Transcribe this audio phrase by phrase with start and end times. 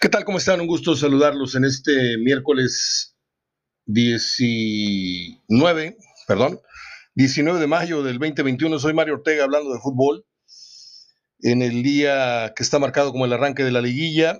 [0.00, 0.24] ¿Qué tal?
[0.24, 0.60] ¿Cómo están?
[0.60, 3.16] Un gusto saludarlos en este miércoles
[3.86, 5.96] 19,
[6.28, 6.60] perdón,
[7.16, 8.78] 19 de mayo del 2021.
[8.78, 10.24] Soy Mario Ortega hablando de fútbol
[11.40, 14.38] en el día que está marcado como el arranque de la liguilla,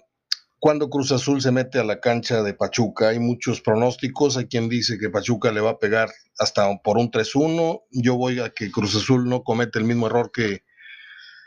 [0.61, 3.09] cuando Cruz Azul se mete a la cancha de Pachuca.
[3.09, 7.11] Hay muchos pronósticos, hay quien dice que Pachuca le va a pegar hasta por un
[7.11, 7.82] 3-1.
[7.90, 10.62] Yo voy a que Cruz Azul no comete el mismo error que,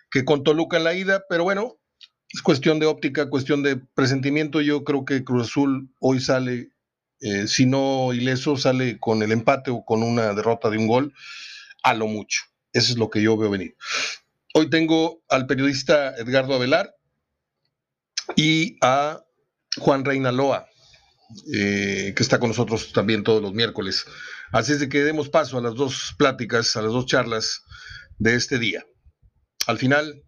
[0.09, 1.77] que con Toluca en la ida, pero bueno,
[2.33, 4.61] es cuestión de óptica, cuestión de presentimiento.
[4.61, 6.71] Yo creo que Cruz Azul hoy sale,
[7.19, 11.13] eh, si no ileso, sale con el empate o con una derrota de un gol,
[11.83, 12.43] a lo mucho.
[12.73, 13.75] Eso es lo que yo veo venir.
[14.53, 16.95] Hoy tengo al periodista Edgardo Avelar
[18.35, 19.21] y a
[19.77, 20.67] Juan Reinaloa,
[21.53, 24.05] eh, que está con nosotros también todos los miércoles.
[24.51, 27.63] Así es de que demos paso a las dos pláticas, a las dos charlas
[28.19, 28.85] de este día.
[29.67, 30.23] Al final,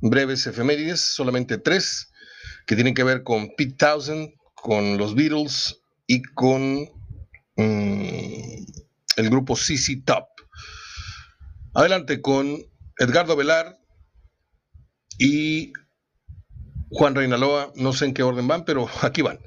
[0.00, 2.12] breves efemérides, solamente tres,
[2.66, 6.90] que tienen que ver con Pete Townsend, con los Beatles y con
[7.56, 8.64] mm,
[9.16, 10.26] el grupo CC Top.
[11.74, 12.58] Adelante con
[12.98, 13.78] Edgardo Velar
[15.18, 15.72] y
[16.90, 17.72] Juan Reinaloa.
[17.76, 19.40] No sé en qué orden van, pero aquí van.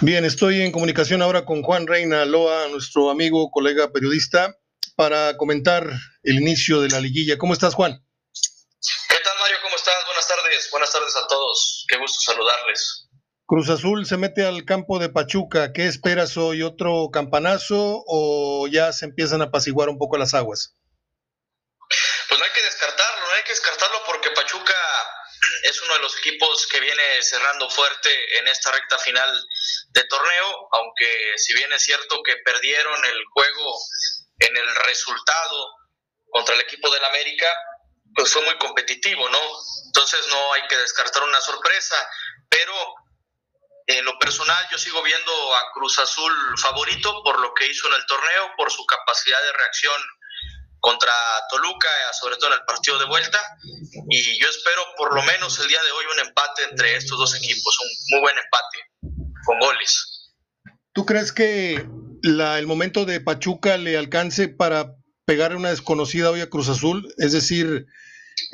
[0.00, 4.56] Bien, estoy en comunicación ahora con Juan Reinaloa, nuestro amigo, colega periodista
[4.94, 5.90] para comentar
[6.22, 7.36] el inicio de la liguilla.
[7.36, 7.92] ¿Cómo estás, Juan?
[7.92, 9.56] ¿Qué tal, Mario?
[9.62, 9.94] ¿Cómo estás?
[10.06, 10.28] Buenas
[10.68, 10.70] tardes.
[10.70, 11.84] Buenas tardes a todos.
[11.88, 13.08] Qué gusto saludarles.
[13.46, 15.72] Cruz Azul se mete al campo de Pachuca.
[15.72, 16.62] ¿Qué esperas hoy?
[16.62, 20.76] ¿Otro campanazo o ya se empiezan a apaciguar un poco las aguas?
[22.28, 24.74] Pues no hay que descartarlo, no hay que descartarlo porque Pachuca
[25.62, 29.30] es uno de los equipos que viene cerrando fuerte en esta recta final
[29.90, 33.78] de torneo, aunque si bien es cierto que perdieron el juego
[34.40, 35.70] en el resultado
[36.30, 37.50] contra el equipo del América,
[38.14, 39.38] pues fue muy competitivo, ¿no?
[39.86, 41.96] Entonces no hay que descartar una sorpresa,
[42.48, 42.72] pero
[43.86, 47.94] en lo personal yo sigo viendo a Cruz Azul favorito por lo que hizo en
[47.94, 50.02] el torneo, por su capacidad de reacción
[50.80, 51.12] contra
[51.50, 53.40] Toluca, sobre todo en el partido de vuelta,
[54.10, 57.34] y yo espero por lo menos el día de hoy un empate entre estos dos
[57.34, 60.34] equipos, un muy buen empate con goles.
[60.92, 61.86] ¿Tú crees que
[62.22, 64.97] la, el momento de Pachuca le alcance para
[65.28, 67.12] pegar una desconocida hoy a Cruz Azul?
[67.18, 67.84] Es decir,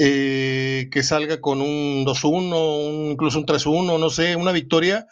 [0.00, 5.06] eh, que salga con un 2-1, incluso un 3-1, no sé, una victoria,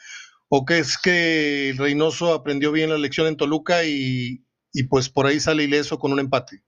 [0.48, 5.28] o que es que Reynoso aprendió bien la lección en Toluca y, y pues por
[5.28, 6.64] ahí sale ileso con un empate.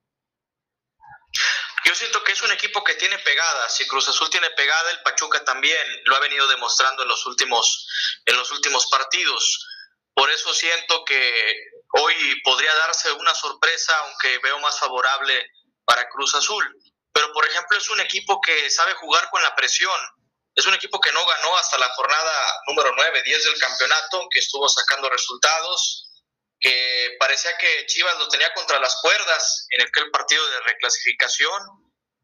[1.85, 3.69] Yo siento que es un equipo que tiene pegada.
[3.71, 7.89] Si Cruz Azul tiene pegada, el Pachuca también lo ha venido demostrando en los últimos,
[8.27, 9.67] en los últimos partidos.
[10.15, 15.51] Por eso siento que hoy podría darse una sorpresa, aunque veo más favorable
[15.85, 16.65] para Cruz Azul.
[17.13, 19.99] Pero, por ejemplo, es un equipo que sabe jugar con la presión.
[20.55, 24.39] Es un equipo que no ganó hasta la jornada número 9, 10 del campeonato, que
[24.41, 26.11] estuvo sacando resultados,
[26.61, 31.63] que parecía que Chivas lo tenía contra las cuerdas en aquel partido de reclasificación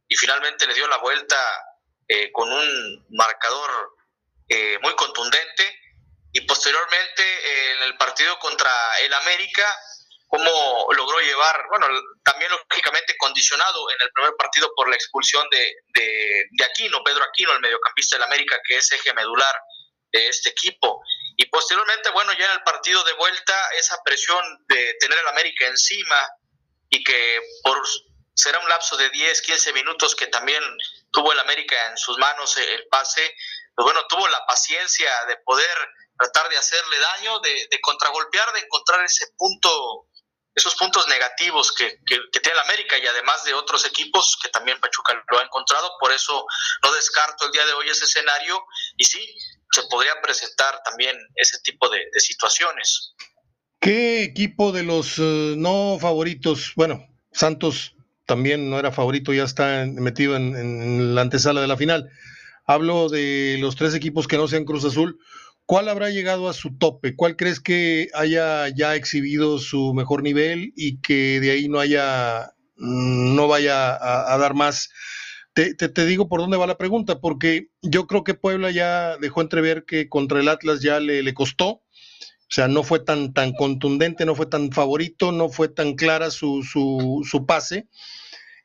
[0.08, 1.36] y finalmente le dio la vuelta
[2.08, 3.96] eh, con un marcador
[4.48, 5.79] eh, muy contundente
[6.32, 8.70] y posteriormente eh, en el partido contra
[9.02, 9.66] el América,
[10.28, 11.88] cómo logró llevar, bueno,
[12.24, 17.52] también lógicamente condicionado en el primer partido por la expulsión de, de, Aquino, Pedro Aquino,
[17.52, 19.54] el mediocampista del América, que es eje medular
[20.12, 21.02] de este equipo.
[21.36, 25.66] Y posteriormente, bueno, ya en el partido de vuelta, esa presión de tener el América
[25.66, 26.24] encima
[26.90, 27.82] y que por
[28.34, 30.62] será un lapso de 10, 15 minutos que también
[31.10, 33.34] tuvo el América en sus manos el pase,
[33.74, 35.76] pues bueno, tuvo la paciencia de poder
[36.20, 40.08] tratar de hacerle daño, de, de contragolpear, de encontrar ese punto,
[40.54, 45.14] esos puntos negativos que, tiene el América y además de otros equipos que también Pachuca
[45.30, 45.90] lo ha encontrado.
[45.98, 46.44] Por eso
[46.82, 48.62] no descarto el día de hoy ese escenario
[48.96, 49.20] y sí,
[49.70, 53.14] se podría presentar también ese tipo de, situaciones.
[53.80, 56.72] ¿Qué equipo de los eh, no favoritos?
[56.76, 57.94] Bueno, Santos
[58.26, 62.10] también no era favorito, ya está metido en, la antesala de la final.
[62.66, 65.18] Hablo de los tres equipos que no sean Cruz Azul.
[65.70, 67.14] ¿Cuál habrá llegado a su tope?
[67.14, 72.54] ¿Cuál crees que haya ya exhibido su mejor nivel y que de ahí no haya,
[72.74, 74.90] mm, no vaya a, dar más?
[75.54, 79.42] Te, te, digo por dónde va la pregunta, porque yo creo que Puebla ya dejó
[79.42, 81.82] entrever que contra el Atlas ya le, le costó, o
[82.48, 86.64] sea, no fue tan, tan contundente, no fue tan favorito, no fue tan clara su,
[86.64, 87.86] su, su pase.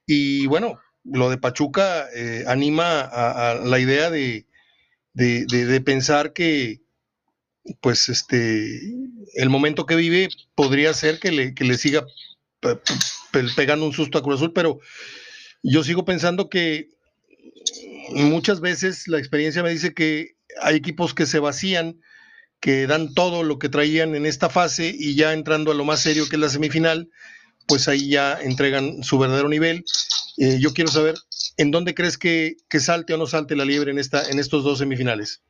[0.08, 4.48] Y bueno, lo de Pachuca eh, anima a, la idea de,
[5.14, 6.84] de, de, de pensar que,
[7.82, 8.80] pues este,
[9.36, 12.06] el momento que vive podría ser que le, que le siga
[13.56, 14.80] pegando un susto a Cruz Azul, pero
[15.64, 16.90] yo sigo pensando que
[18.12, 22.00] muchas veces la experiencia me dice que hay equipos que se vacían,
[22.60, 26.02] que dan todo lo que traían en esta fase y ya entrando a lo más
[26.02, 27.10] serio que es la semifinal,
[27.68, 29.84] pues ahí ya entregan su verdadero nivel.
[30.38, 31.16] Eh, yo quiero saber,
[31.58, 34.64] ¿en dónde crees que, que, salte o no salte la liebre en, esta, en estos
[34.64, 35.42] dos semifinales?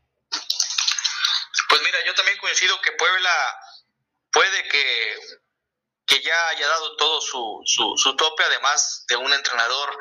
[6.25, 9.97] Ya haya dado todo su, su, su tope, además de un entrenador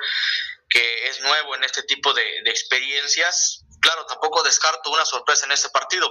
[0.68, 5.68] que es nuevo en este tipo de, experiencias, claro, tampoco descarto una sorpresa en este
[5.68, 6.10] partido,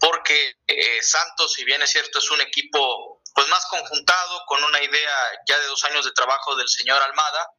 [0.00, 4.82] porque eh, Santos, si bien es cierto, es un equipo pues más conjuntado, con una
[4.82, 5.12] idea
[5.46, 7.50] ya de dos años de trabajo del señor Almada,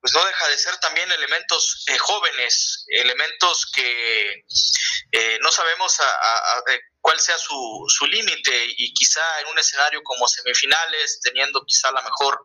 [0.00, 4.44] pues no deja de ser también elementos eh, jóvenes, elementos que
[5.12, 6.62] eh, no sabemos a,
[7.00, 11.92] cuál sea su, su límite y quizá en un escenario como semifinales, teniendo quizá a
[11.92, 12.42] lo mejor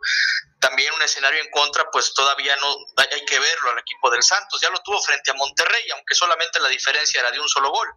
[0.60, 4.60] también un escenario en contra, pues todavía no hay que verlo al equipo del Santos.
[4.62, 7.88] Ya lo tuvo frente a Monterrey, aunque solamente la diferencia era de un solo gol,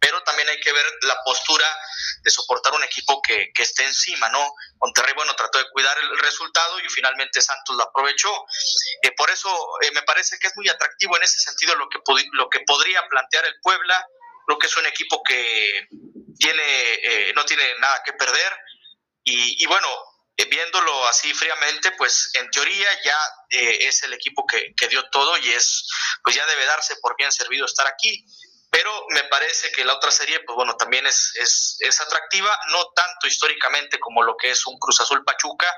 [0.00, 1.66] pero también hay que ver la postura
[2.22, 4.54] de soportar un equipo que, que esté encima, ¿no?
[4.80, 8.32] Monterrey, bueno, trató de cuidar el resultado y finalmente Santos lo aprovechó.
[9.02, 9.48] Eh, por eso
[9.80, 11.98] eh, me parece que es muy atractivo en ese sentido lo que,
[12.32, 14.06] lo que podría plantear el Puebla
[14.46, 15.88] Creo que es un equipo que
[16.38, 18.52] tiene, eh, no tiene nada que perder
[19.24, 19.88] y, bueno,
[20.36, 23.16] eh, viéndolo así fríamente, pues en teoría ya
[23.50, 25.88] eh, es el equipo que, que, dio todo y es,
[26.24, 28.24] pues ya debe darse por bien servido estar aquí.
[28.68, 32.88] Pero me parece que la otra serie, pues bueno, también es, es, es atractiva, no
[32.96, 35.72] tanto históricamente como lo que es un Cruz Azul Pachuca,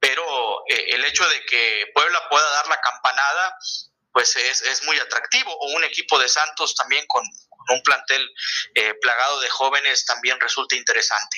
[0.00, 3.56] pero el hecho de que Puebla pueda dar la campanada,
[4.12, 5.52] pues es, es muy atractivo.
[5.52, 7.22] O un equipo de Santos también con,
[7.70, 8.22] un plantel
[8.74, 11.36] eh, plagado de jóvenes también resulta interesante.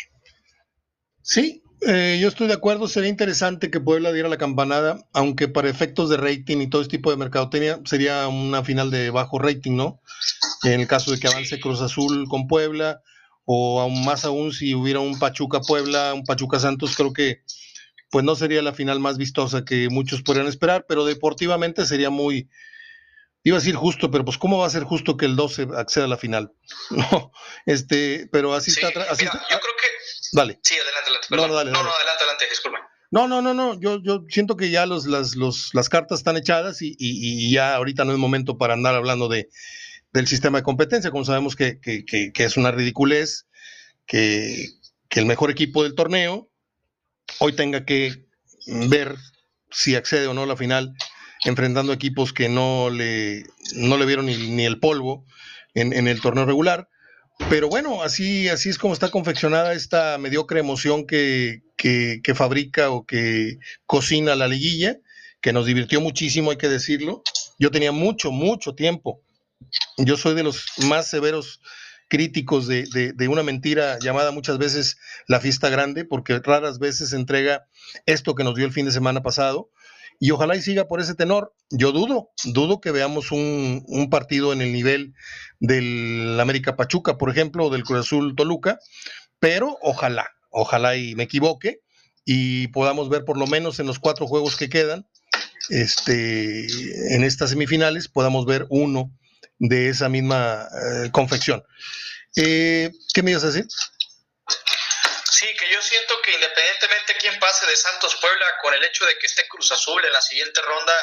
[1.23, 5.69] Sí, eh, yo estoy de acuerdo, sería interesante que Puebla diera la campanada, aunque para
[5.69, 9.77] efectos de rating y todo este tipo de mercadotecnia sería una final de bajo rating,
[9.77, 10.01] ¿no?
[10.63, 13.03] En el caso de que avance Cruz Azul con Puebla,
[13.45, 17.43] o aún más aún si hubiera un Pachuca Puebla, un Pachuca Santos, creo que
[18.11, 22.49] pues no sería la final más vistosa que muchos podrían esperar, pero deportivamente sería muy,
[23.47, 26.07] Iba a decir justo, pero pues ¿cómo va a ser justo que el 12 acceda
[26.07, 26.53] a la final?
[26.91, 27.31] No,
[27.65, 29.03] este, pero así sí, está.
[29.03, 29.55] Así mira, está.
[29.55, 29.87] Yo creo que...
[30.33, 30.59] Dale.
[30.65, 31.29] Sí, adelante, adelante.
[31.31, 31.89] No, no, dale, no, dale.
[31.89, 32.79] no, adelante, adelante, disculpa.
[33.13, 33.79] No, no, no, no.
[33.79, 37.53] Yo, yo siento que ya los, las, los, las cartas están echadas y, y, y,
[37.53, 39.49] ya ahorita no es momento para andar hablando de,
[40.13, 43.47] del sistema de competencia, como sabemos que, que, que, que es una ridiculez
[44.07, 44.71] que,
[45.09, 46.51] que el mejor equipo del torneo
[47.39, 48.27] hoy tenga que
[48.67, 49.15] ver
[49.71, 50.97] si accede o no a la final
[51.45, 53.45] enfrentando equipos que no le,
[53.75, 55.25] no le vieron ni, el polvo
[55.75, 56.89] en, el torneo regular.
[57.51, 62.91] Pero bueno, así, así es como está confeccionada esta mediocre emoción que, que, que fabrica
[62.91, 64.97] o que cocina la liguilla,
[65.43, 67.23] que nos divirtió muchísimo, hay que decirlo.
[67.59, 69.23] Yo tenía mucho, mucho tiempo.
[69.99, 71.61] Yo soy de los más severos
[72.09, 77.13] críticos de, de, de, una mentira llamada muchas veces la fiesta grande, porque raras veces
[77.13, 77.67] entrega
[78.07, 79.71] esto que nos dio el fin de semana pasado,
[80.21, 81.55] y ojalá y siga por ese tenor.
[81.71, 85.15] Yo dudo, dudo que veamos un, partido en el nivel
[85.61, 88.79] del América Pachuca, por ejemplo, o del Cruz Azul Toluca,
[89.39, 91.81] pero ojalá, ojalá y me equivoque
[92.25, 95.07] y podamos ver por lo menos en los cuatro juegos que quedan,
[95.71, 96.67] este,
[97.15, 99.13] en estas semifinales, podamos ver uno
[99.59, 100.69] de esa misma
[101.05, 101.63] eh, confección.
[102.37, 103.67] Eh, ¿Qué me ibas a decir?
[105.37, 109.19] Sí, que yo siento que independientemente quién pase de Santos Puebla, con el hecho de
[109.19, 110.95] que esté Cruz Azul en la siguiente ronda,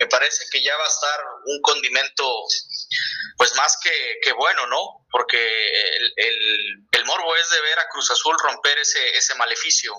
[0.00, 2.26] me parece que ya va a estar un condimento,
[3.36, 5.06] pues más que, que bueno, ¿no?
[5.10, 9.92] Porque el, el, el, morbo es de ver a Cruz Azul romper ese, ese maleficio.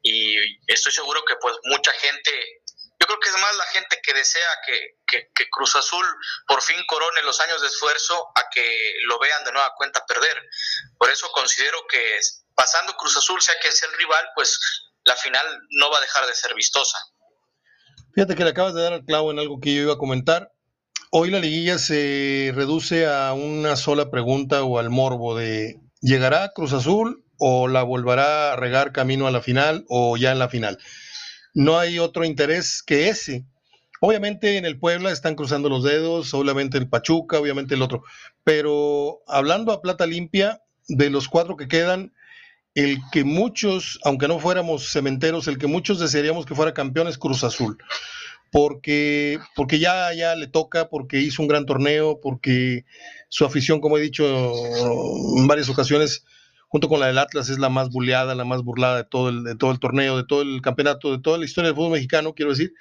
[0.00, 0.36] Y
[0.68, 2.62] estoy seguro que pues mucha gente
[3.00, 6.06] yo creo que es más la gente que desea que, que, que, Cruz Azul
[6.46, 10.40] por fin corone los años de esfuerzo a que lo vean de nueva cuenta perder.
[10.98, 12.18] Por eso considero que
[12.58, 14.58] pasando Cruz Azul, sea quien sea el rival, pues
[15.04, 16.98] la final no va a dejar de ser vistosa.
[18.12, 20.50] Fíjate que le acabas de dar al clavo en algo que yo iba a comentar.
[21.12, 26.72] Hoy la liguilla se reduce a una sola pregunta o al morbo de ¿llegará Cruz
[26.72, 30.78] Azul o la volverá a regar camino a la final o ya en la final?
[31.54, 33.46] No hay otro interés que ese.
[34.00, 38.02] Obviamente en el Puebla están cruzando los dedos, obviamente el Pachuca, obviamente el otro.
[38.42, 42.12] Pero hablando a plata limpia, de los cuatro que quedan,
[42.78, 47.18] el que muchos, aunque no fuéramos cementeros, el que muchos desearíamos que fuera campeón es
[47.18, 47.76] Cruz Azul.
[48.52, 52.84] Porque, porque ya, ya le toca, porque hizo un gran torneo, porque
[53.28, 54.52] su afición, como he dicho
[55.36, 56.24] en varias ocasiones,
[56.68, 59.42] junto con la del Atlas, es la más buleada, la más burlada de todo el,
[59.42, 62.34] de todo el torneo, de todo el campeonato, de toda la historia del fútbol mexicano,
[62.34, 62.74] quiero decir.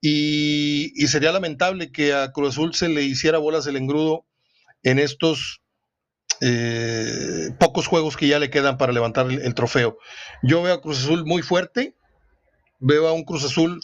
[0.00, 4.26] y, sería lamentable que a Cruz Azul se le hiciera bolas el engrudo
[4.82, 5.61] en estos
[6.44, 9.98] eh, pocos juegos que ya le quedan para levantar el, trofeo.
[10.42, 11.94] Yo veo a Cruz Azul muy fuerte,
[12.80, 13.80] veo a un Cruz Azul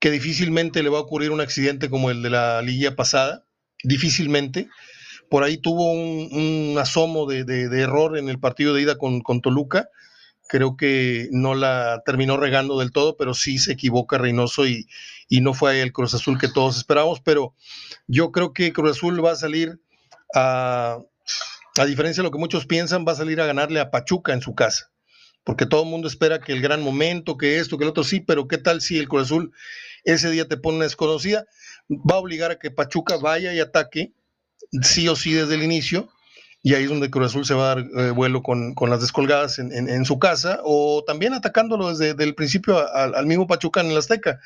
[0.00, 3.44] que difícilmente le va a ocurrir un accidente como el de la liguilla pasada,
[3.84, 4.68] difícilmente.
[5.28, 7.44] Por ahí tuvo un, asomo de,
[7.80, 9.90] error en el partido de ida con, Toluca.
[10.48, 14.88] Creo que no la terminó regando del todo, pero sí se equivoca Reynoso y,
[15.28, 17.20] y no fue el Cruz Azul que todos esperábamos.
[17.20, 17.54] Pero
[18.08, 19.78] yo creo que Cruz Azul va a salir
[20.34, 20.98] a,
[21.78, 24.42] a diferencia de lo que muchos piensan, va a salir a ganarle a Pachuca en
[24.42, 24.90] su casa.
[25.44, 28.20] Porque todo el mundo espera que el gran momento, que esto, que el otro sí,
[28.20, 29.52] pero ¿qué tal si el Cruz Azul
[30.04, 31.46] ese día te pone una desconocida?
[31.88, 34.12] Va a obligar a que Pachuca vaya y ataque,
[34.82, 36.10] sí o sí desde el inicio,
[36.62, 39.58] y ahí es donde Cruz Azul se va a dar eh, vuelo con, las descolgadas
[39.58, 44.40] en, su casa, o también atacándolo desde el principio al mismo Pachuca en el Azteca.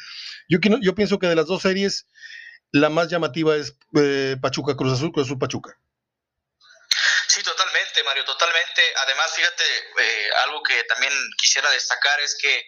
[0.49, 2.07] Yo, yo pienso que de las dos series,
[2.71, 5.79] la más llamativa es eh, Pachuca Cruz Azul, Cruz Azul Pachuca.
[7.95, 8.95] Totalmente, Mario, totalmente.
[8.97, 9.65] Además, fíjate,
[10.01, 12.67] eh, algo que también quisiera destacar es que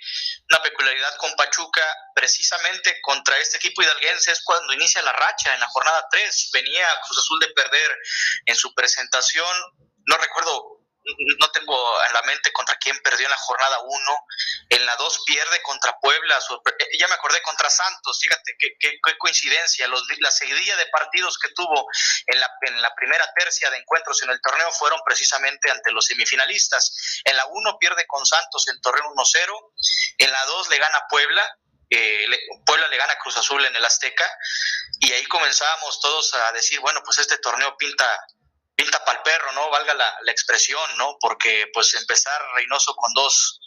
[0.50, 1.82] una peculiaridad con Pachuca,
[2.14, 6.50] precisamente contra este equipo hidalguense, es cuando inicia la racha en la jornada 3.
[6.52, 7.98] Venía Cruz Azul de perder
[8.46, 9.48] en su presentación,
[10.06, 10.75] no recuerdo
[11.38, 14.26] no tengo en la mente contra quién perdió en la jornada 1,
[14.70, 16.38] en la 2 pierde contra Puebla,
[16.78, 21.48] eh, ya me acordé contra Santos, fíjate qué, coincidencia, los, la seguidilla de partidos que
[21.50, 21.86] tuvo
[22.26, 26.06] en la, en la primera tercia de encuentros en el torneo fueron precisamente ante los
[26.06, 27.22] semifinalistas.
[27.24, 29.72] En la 1 pierde con Santos en Torreón 1-0,
[30.18, 31.58] en la 2 le gana Puebla,
[31.90, 32.26] eh,
[32.64, 34.28] Puebla le gana Cruz Azul en el Azteca
[34.98, 38.04] y ahí comenzábamos todos a decir, bueno, pues este torneo pinta
[38.76, 39.70] pinta para el perro, ¿no?
[39.70, 41.16] Valga la, expresión, ¿no?
[41.20, 43.60] Porque pues empezar Reynoso con dos,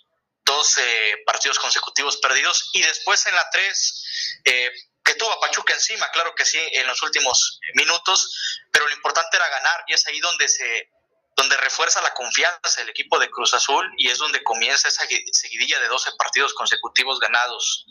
[0.46, 4.06] dos eh, partidos consecutivos perdidos y después en la tres,
[4.46, 4.72] eh,
[5.04, 9.36] que tuvo a Pachuca encima, claro que sí, en los últimos minutos, pero lo importante
[9.38, 10.90] era ganar y es ahí donde se
[11.36, 15.80] donde refuerza la confianza el equipo de Cruz Azul y es donde comienza esa seguidilla
[15.80, 17.86] de 12 partidos consecutivos ganados.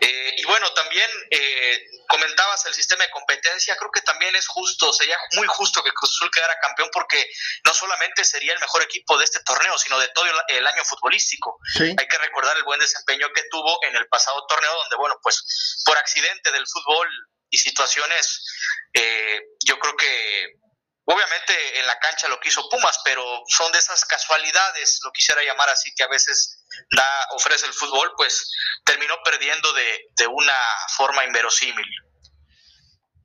[0.00, 4.92] Eh, y bueno, también eh, comentabas el sistema de competencia, creo que también es justo,
[4.92, 7.26] sería muy justo que Cruz Azul quedara campeón porque
[7.64, 11.58] no solamente sería el mejor equipo de este torneo, sino de todo el, año futbolístico.
[11.78, 15.82] Hay que recordar el buen desempeño que tuvo en el pasado torneo, donde, bueno, pues
[15.84, 17.08] por accidente del fútbol
[17.50, 18.44] y situaciones,
[18.92, 20.56] eh, yo creo que
[21.04, 25.70] obviamente en la cancha lo quiso Pumas, pero son de esas casualidades, lo quisiera llamar
[25.70, 27.04] así, que a veces da,
[27.34, 28.50] ofrece el fútbol, pues
[28.84, 30.52] terminó perdiendo de, una
[30.96, 31.86] forma inverosímil.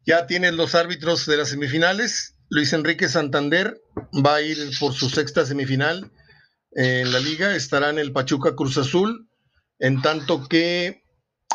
[0.05, 2.35] Ya tienes los árbitros de las semifinales.
[2.49, 3.79] Luis Enrique Santander
[4.25, 6.11] va a ir por su sexta semifinal
[6.71, 7.55] en la liga.
[7.55, 9.29] Estará en el Pachuca Cruz Azul,
[9.79, 11.03] en tanto que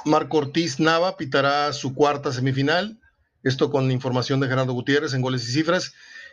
[0.04, 2.98] Marco Ortiz Nava pitará su cuarta semifinal.
[3.42, 5.92] Esto con información de Gerardo Gutiérrez en goles y cifras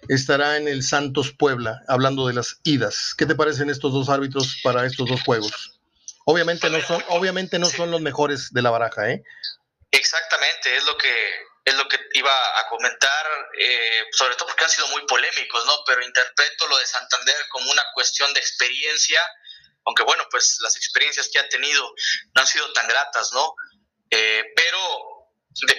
[0.10, 3.14] estará en el Santos Puebla, hablando de las idas.
[3.18, 5.80] ¿Qué te parecen estos dos árbitros para estos dos juegos?
[6.26, 9.24] Obviamente no son, obviamente no son los mejores de la baraja, ¿eh?
[9.92, 11.14] Exactamente, es lo que
[11.66, 13.26] es lo que iba a comentar,
[13.58, 15.74] eh, sobre todo porque han sido muy polémicos, ¿no?
[15.88, 19.20] Pero interpreto lo de Santander como una cuestión de experiencia,
[19.86, 21.94] aunque bueno, pues las experiencias que ha tenido
[22.36, 23.56] no han sido tan gratas, ¿no?
[24.10, 25.13] Eh, pero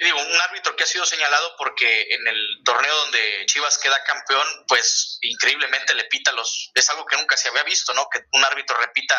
[0.00, 4.46] digo, un árbitro que ha sido señalado porque en el torneo donde Chivas queda campeón,
[4.68, 8.08] pues increíblemente le pita los, es algo que nunca se había visto, ¿no?
[8.08, 9.16] Que un árbitro repita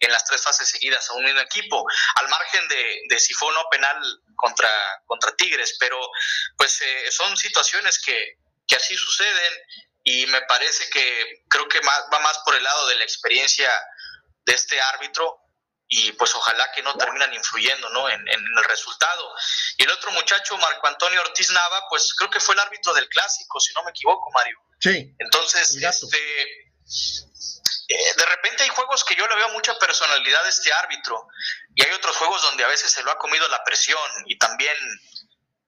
[0.00, 1.84] en las tres fases seguidas a un mismo equipo,
[2.16, 4.00] al margen de, de si fue o no penal
[4.36, 4.70] contra,
[5.06, 5.98] contra Tigres, pero
[6.56, 9.52] pues eh, son situaciones que, que así suceden
[10.04, 13.70] y me parece que creo que más, va más por el lado de la experiencia
[14.44, 15.47] de este árbitro
[15.88, 18.08] y pues ojalá que no terminan influyendo ¿no?
[18.08, 19.34] En, el resultado.
[19.76, 23.08] Y el otro muchacho, Marco Antonio Ortiz Nava, pues creo que fue el árbitro del
[23.08, 24.58] clásico, si no me equivoco, Mario.
[24.80, 25.14] Sí.
[25.18, 26.42] Entonces, este,
[27.88, 31.26] eh, de repente hay juegos que yo le veo mucha personalidad a este árbitro
[31.74, 34.76] y hay otros juegos donde a veces se lo ha comido la presión y también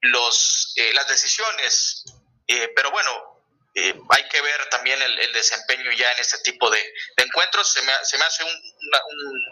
[0.01, 2.05] los, eh, las decisiones.
[2.47, 3.30] Eh, pero bueno,
[3.73, 7.71] eh, hay que ver también el, desempeño ya en este tipo de, encuentros.
[7.71, 8.51] Se me, se me hace un,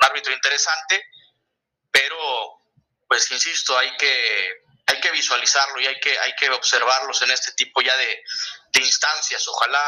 [0.02, 1.04] árbitro interesante,
[1.92, 2.62] pero
[3.08, 4.50] pues insisto, hay que,
[4.88, 8.24] hay que visualizarlo y hay que, hay que observarlos en este tipo ya de,
[8.80, 9.46] instancias.
[9.48, 9.84] Ojalá,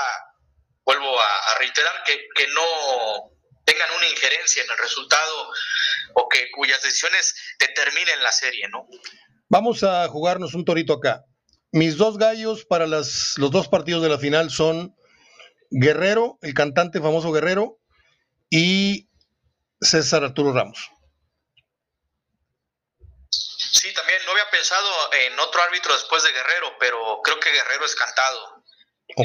[0.83, 3.31] vuelvo a, reiterar, que, que no
[3.65, 5.49] tengan una injerencia en el resultado
[6.15, 8.87] o que cuyas decisiones determinen la serie, ¿no?
[9.49, 11.25] Vamos a jugarnos un torito acá.
[11.71, 14.95] Mis dos gallos para los dos partidos de la final son
[15.69, 17.79] Guerrero, el cantante famoso Guerrero,
[18.49, 19.07] y
[19.79, 20.91] César Arturo Ramos.
[23.29, 27.85] Sí, también no había pensado en otro árbitro después de Guerrero, pero creo que Guerrero
[27.85, 28.61] es cantado.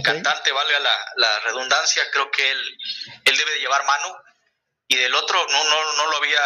[0.03, 0.79] Cantante, valga
[1.17, 2.79] la, redundancia, creo que él,
[3.25, 4.17] él debe de llevar mano.
[4.89, 6.41] Y del otro no, no, no lo había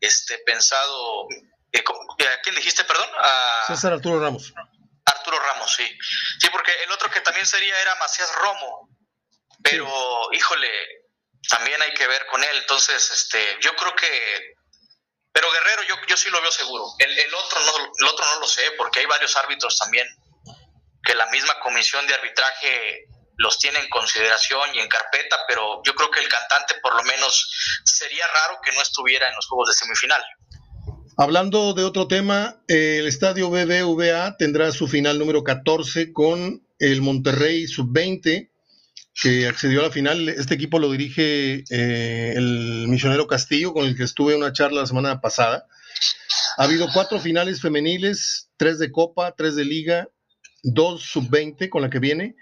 [0.00, 1.26] este, pensado.
[1.72, 3.08] Eh, ¿A quién dijiste, perdón?
[3.20, 4.52] A César Arturo Ramos.
[5.08, 5.98] Arturo Ramos, sí.
[6.40, 8.88] Sí, porque el otro que también sería era Macías Romo.
[9.62, 10.70] Pero, híjole,
[11.48, 12.56] también hay que ver con él.
[12.58, 14.54] Entonces, este, yo creo que
[15.32, 16.84] pero Guerrero yo, yo sí lo veo seguro.
[16.98, 20.08] El, el, otro no, el otro no lo sé, porque hay varios árbitros también
[21.04, 23.04] que la misma comisión de arbitraje
[23.36, 27.02] los tiene en consideración y en carpeta, pero yo creo que el cantante por lo
[27.04, 27.48] menos
[27.84, 30.22] sería raro que no estuviera en los juegos de semifinal.
[31.20, 37.66] Hablando de otro tema, el estadio BBVA tendrá su final número 14 con el Monterrey
[37.66, 38.48] Sub-20
[39.20, 40.28] que accedió a la final.
[40.28, 44.82] Este equipo lo dirige eh, el misionero Castillo, con el que estuve en una charla
[44.82, 45.66] la semana pasada.
[46.56, 50.08] Ha habido cuatro finales femeniles, tres de Copa, tres de Liga,
[50.62, 52.36] dos sub-20 con la que viene,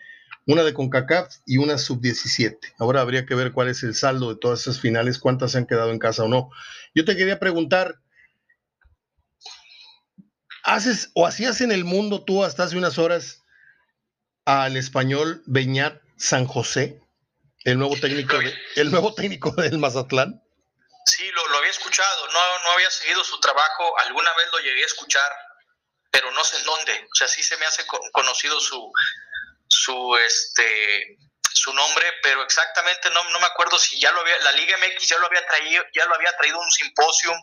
[0.45, 2.59] una de CONCACAF y una sub-17.
[2.79, 5.67] Ahora habría que ver cuál es el saldo de todas esas finales, cuántas se han
[5.67, 6.51] quedado en casa o no.
[6.95, 8.01] Yo te quería preguntar,
[10.67, 13.45] ¿haces o hacías en el mundo tú hasta hace unas horas
[14.45, 17.01] al español Beñat San José,
[17.65, 18.37] el nuevo técnico,
[18.77, 20.43] el nuevo técnico del Mazatlán?
[21.07, 24.87] Sí, lo, había escuchado, no, no había seguido su trabajo, alguna vez lo llegué a
[24.87, 25.31] escuchar,
[26.11, 26.93] pero no sé en dónde.
[26.93, 28.93] O sea, sí se me hace conocido su,
[29.69, 31.17] su, este,
[31.53, 35.09] su nombre, pero exactamente no, no me acuerdo si ya lo había, la Liga MX
[35.09, 37.37] ya lo había traído, ya lo había traído un simposium,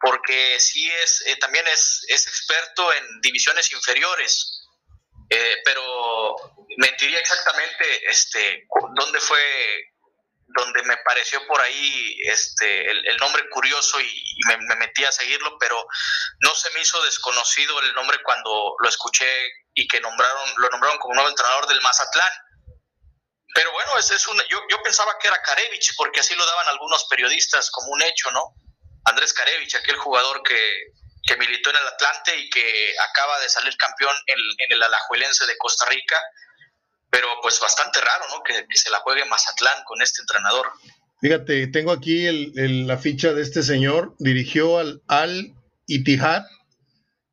[0.00, 4.62] porque sí es, eh, también es, es experto en divisiones inferiores.
[5.28, 6.36] Eh, pero
[6.76, 9.40] mentiría exactamente este dónde fue
[10.46, 15.84] donde me pareció por ahí este el, nombre curioso y, me, metí a seguirlo pero
[16.42, 19.26] no se me hizo desconocido el nombre cuando lo escuché
[19.74, 22.32] y que nombraron lo nombraron como nuevo entrenador del Mazatlán
[23.52, 26.68] pero bueno es, es una, yo, yo pensaba que era Karevich porque así lo daban
[26.68, 28.54] algunos periodistas como un hecho no
[29.06, 30.92] Andrés Karevich aquel jugador que
[31.26, 34.38] que militó en el Atlante y que acaba de salir campeón en,
[34.70, 36.16] el Alajuelense de Costa Rica,
[37.10, 38.44] pero pues bastante raro, ¿no?
[38.44, 40.70] Que, se la juegue Mazatlán con este entrenador.
[41.20, 45.52] Fíjate, tengo aquí la ficha de este señor, dirigió al Al
[45.86, 46.44] Ittihad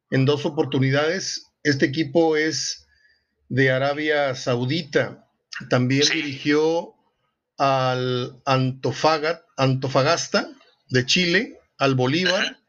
[0.10, 1.52] en dos oportunidades.
[1.62, 2.88] Este equipo es
[3.50, 5.28] de Arabia Saudita.
[5.70, 6.96] También dirigió
[7.60, 9.46] al Antofagasta
[10.90, 12.62] de Chile, al Bolívar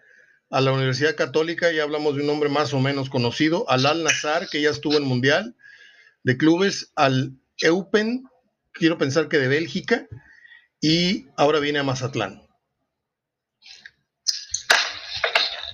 [0.51, 4.03] a la Universidad Católica, ya hablamos de un nombre más o menos conocido, al Al
[4.03, 5.55] Nazar, que ya estuvo en Mundial
[6.25, 8.25] de Clubes, al Eupen,
[8.73, 10.09] quiero pensar que de Bélgica,
[10.81, 12.45] y ahora viene a Mazatlán.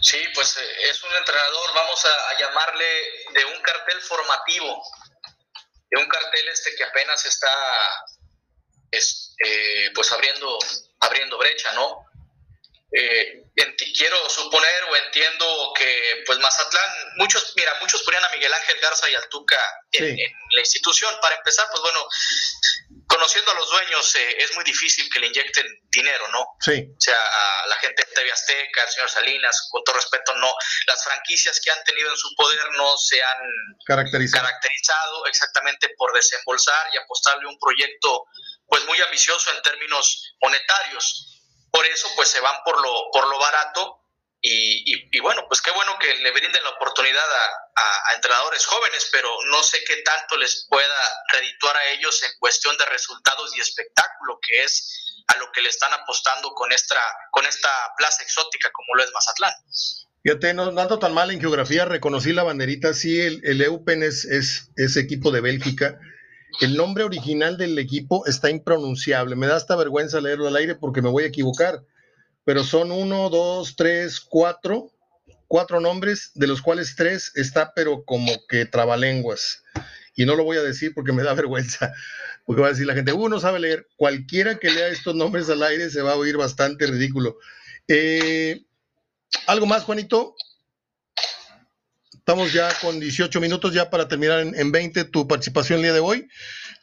[0.03, 2.85] Sí, pues eh, es un entrenador, vamos a, llamarle
[3.35, 4.83] de un cartel formativo,
[5.91, 7.55] de un cartel este que apenas está
[8.93, 10.59] eh, pues abriendo,
[11.01, 12.10] abriendo brecha, ¿no?
[12.93, 13.45] Eh,
[13.97, 19.09] quiero suponer o entiendo que pues Mazatlán, muchos, mira, muchos ponían a Miguel Ángel Garza
[19.11, 19.59] y al Tuca
[19.93, 21.15] en, la institución.
[21.21, 22.07] Para empezar, pues bueno,
[23.07, 26.47] conociendo a los dueños eh, es muy difícil que le inyecten dinero, ¿no?
[26.61, 26.87] Sí.
[26.91, 30.53] O sea, a la gente de TV Azteca, el señor Salinas, con todo respeto, no.
[30.87, 33.39] Las franquicias que han tenido en su poder no se han
[33.87, 38.27] caracterizado, caracterizado exactamente por desembolsar y apostarle un proyecto
[38.67, 41.40] pues muy ambicioso en términos monetarios
[41.71, 44.01] por eso pues se van por lo, por lo barato
[44.43, 49.63] y, bueno, pues qué bueno que le brinden la oportunidad a, entrenadores jóvenes, pero no
[49.63, 51.01] sé qué tanto les pueda
[51.33, 55.69] redituar a ellos en cuestión de resultados y espectáculo, que es a lo que le
[55.69, 59.55] están apostando con esta, con esta plaza exótica como lo es Mazatlán.
[60.23, 64.25] Fíjate, no, ando tan mal en geografía, reconocí la banderita, sí, el, el Eupen es,
[64.25, 65.99] es equipo de Bélgica,
[66.61, 69.37] el nombre original del equipo está impronunciable.
[69.37, 71.85] Me da hasta vergüenza leerlo al aire porque me voy a equivocar.
[72.45, 74.93] Pero son uno, dos, tres, cuatro,
[75.47, 79.63] cuatro nombres, de los cuales tres está pero como que trabalenguas.
[80.15, 81.93] Y no lo voy a decir porque me da vergüenza.
[82.45, 83.87] Porque va a decir la gente, uh, no sabe leer.
[83.97, 87.37] Cualquiera que lea estos nombres al aire se va a oír bastante ridículo.
[87.89, 88.65] Eh,
[89.47, 90.35] ¿Algo más, Juanito?
[92.31, 95.99] Estamos ya con 18 minutos ya para terminar en, 20 tu participación el día de
[95.99, 96.29] hoy.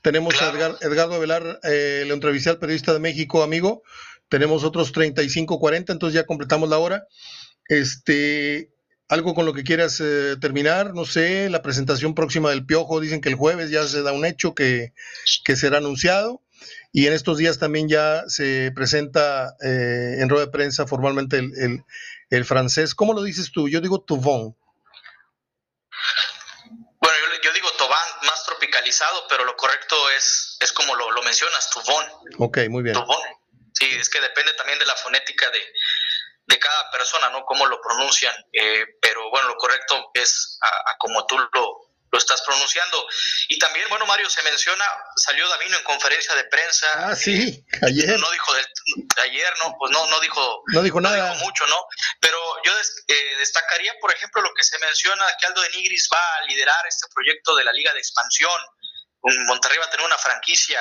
[0.01, 0.49] Tenemos a
[0.81, 3.81] Edgardo Velar, eh, le entrevisté al periodista de México, amigo.
[4.27, 7.07] Tenemos otros 35, 40, entonces ya completamos la hora.
[7.69, 8.73] Este,
[9.07, 13.21] algo con lo que quieras eh, terminar, no sé, la presentación próxima del Piojo, dicen
[13.21, 14.91] que el jueves ya se da un hecho que,
[15.45, 16.41] que será anunciado.
[16.91, 21.39] y en estos días también ya se presenta eh, en rueda de prensa formalmente
[22.31, 22.93] el, francés.
[22.93, 23.69] ¿Cómo lo dices tú?
[23.69, 24.53] Yo digo Tuvon.
[26.99, 28.43] Bueno, yo, digo Tobán, más
[28.97, 32.05] tropicalizado, pero lo correcto es, es como lo, mencionas, Tuvon.
[32.39, 32.95] Ok, muy bien.
[33.73, 35.59] Sí, es que depende también de la fonética de,
[36.47, 37.45] de cada persona, ¿no?
[37.45, 42.41] Cómo lo pronuncian, eh, pero bueno, lo correcto es a, como tú lo, lo estás
[42.41, 43.07] pronunciando.
[43.49, 44.85] Y también, bueno, Mario, se menciona,
[45.17, 46.87] salió Davino en conferencia de prensa.
[46.95, 48.19] Ah, sí, ayer.
[48.19, 48.53] No dijo
[49.17, 49.75] ayer, ¿no?
[49.77, 51.33] Pues no, no dijo, no dijo nada.
[51.35, 51.85] mucho, ¿no?
[52.19, 52.71] Pero yo
[53.07, 56.87] eh, destacaría, por ejemplo, lo que se menciona, que Aldo de Nigris va a liderar
[56.87, 58.59] este proyecto de la Liga de Expansión.
[59.21, 60.79] Monterrey va a tener una franquicia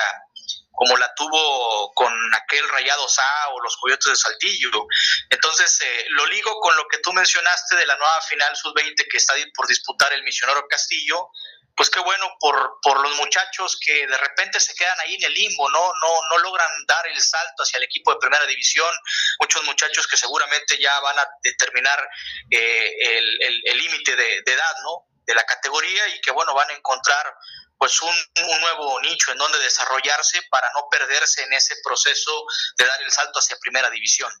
[0.77, 4.85] como la tuvo con aquel Rayado Sa o los Coyotes de Saltillo.
[5.27, 9.17] Entonces, eh, lo ligo con lo que tú mencionaste de la nueva final sub-20 que
[9.17, 11.31] está por disputar el Misionero Castillo.
[11.75, 15.33] Pues qué bueno por, por los muchachos que de repente se quedan ahí en el
[15.33, 15.79] limbo, ¿no?
[15.79, 18.93] No, no logran dar el salto hacia el equipo de primera división.
[19.39, 22.07] Muchos muchachos que seguramente ya van a determinar
[22.51, 23.19] eh,
[23.65, 25.07] el límite de, de edad, ¿no?
[25.25, 27.33] De la categoría y que, bueno, van a encontrar
[27.77, 28.15] pues un,
[28.61, 32.45] nuevo nicho en donde desarrollarse para no perderse en ese proceso
[32.77, 34.31] de dar el salto hacia primera división.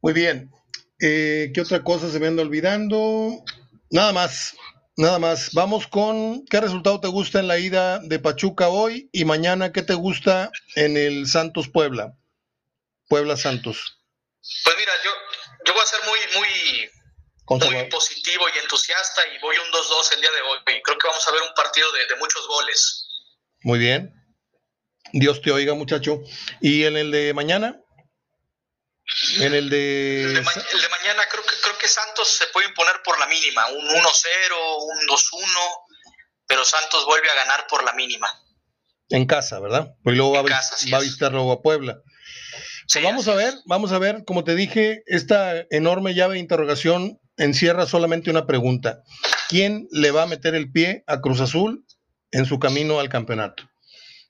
[0.00, 0.50] Muy bien.
[1.00, 3.42] Eh, ¿Qué otra cosa se me anda olvidando?
[3.90, 4.54] Nada más,
[4.96, 5.52] nada más.
[5.52, 9.82] Vamos con qué resultado te gusta en la ida de Pachuca hoy y mañana qué
[9.82, 12.16] te gusta en el Santos Puebla.
[13.08, 13.98] Puebla Santos.
[14.64, 15.10] Pues mira, yo,
[15.66, 16.90] yo voy a ser muy, muy,
[17.48, 20.58] muy positivo y entusiasta y voy un 2-2 el día de hoy.
[20.76, 23.08] Y creo que vamos a ver un partido de, muchos goles.
[23.62, 24.12] Muy bien.
[25.12, 26.20] Dios te oiga, muchacho.
[26.60, 27.80] ¿Y en el de mañana?
[29.40, 30.24] En el de...
[30.24, 33.86] El de, mañana creo que, creo que Santos se puede imponer por la mínima, un
[33.86, 35.86] 1-0, un 2-1,
[36.48, 38.28] pero Santos vuelve a ganar por la mínima.
[39.08, 39.94] En casa, ¿verdad?
[40.02, 42.02] Pues luego va, a, visitar luego a Puebla.
[43.02, 47.86] Vamos a ver, vamos a ver, como te dije, esta enorme llave de interrogación encierra
[47.86, 49.02] solamente una pregunta.
[49.48, 51.84] ¿Quién le va a meter el pie a Cruz Azul
[52.30, 53.64] en su camino al campeonato?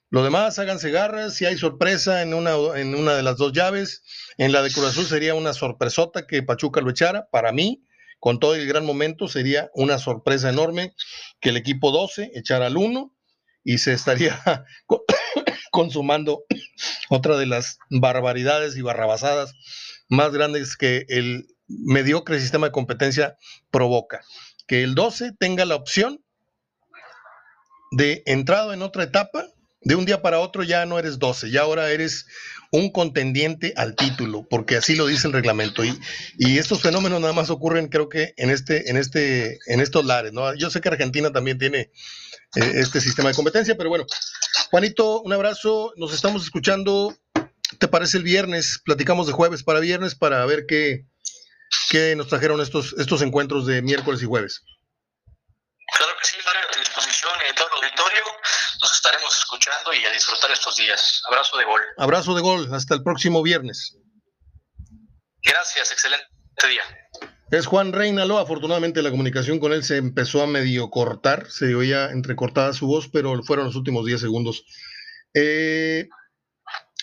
[0.09, 4.03] Lo demás, háganse garras, si hay sorpresa en una, en una de las dos llaves,
[4.37, 7.83] en la de Cruz Azul sería una sorpresota que Pachuca lo echara, para mí,
[8.19, 10.93] con todo el gran momento, sería una sorpresa enorme
[11.41, 13.13] que el equipo 12 echara al 1
[13.65, 14.41] y se estaría
[15.71, 16.43] consumando
[17.09, 19.53] otra de las barbaridades y barrabasadas
[20.09, 23.37] más grandes que el mediocre sistema de competencia
[23.71, 24.21] provoca.
[24.67, 26.23] Que el 12 tenga la opción
[27.91, 29.45] de entrado en otra etapa,
[29.81, 32.25] de un día para otro ya no eres 12, ya ahora eres
[32.71, 35.85] un contendiente al título, porque así lo dice el reglamento.
[35.85, 35.97] Y,
[36.37, 40.33] y estos fenómenos nada más ocurren, creo que en este, en este, en estos lares,
[40.33, 40.53] ¿no?
[40.55, 41.91] Yo sé que Argentina también tiene
[42.55, 44.05] eh, este sistema de competencia, pero bueno.
[44.69, 47.15] Juanito, un abrazo, nos estamos escuchando.
[47.79, 48.81] ¿Te parece el viernes?
[48.83, 51.05] Platicamos de jueves para viernes para ver qué,
[51.89, 54.63] ¿Qué nos trajeron estos, estos encuentros de miércoles y jueves.
[55.97, 58.23] Claro que sí, Mario, a tu disposición y todo el auditorio.
[58.81, 61.21] Nos estaremos escuchando y a disfrutar estos días.
[61.27, 61.81] Abrazo de gol.
[61.97, 62.73] Abrazo de gol.
[62.73, 63.97] Hasta el próximo viernes.
[65.43, 66.27] Gracias, excelente
[66.67, 66.83] día.
[67.51, 68.37] Es Juan Reinalo.
[68.37, 71.49] Afortunadamente la comunicación con él se empezó a medio cortar.
[71.49, 74.65] Se oía entrecortada su voz, pero fueron los últimos 10 segundos.
[75.33, 76.09] Eh,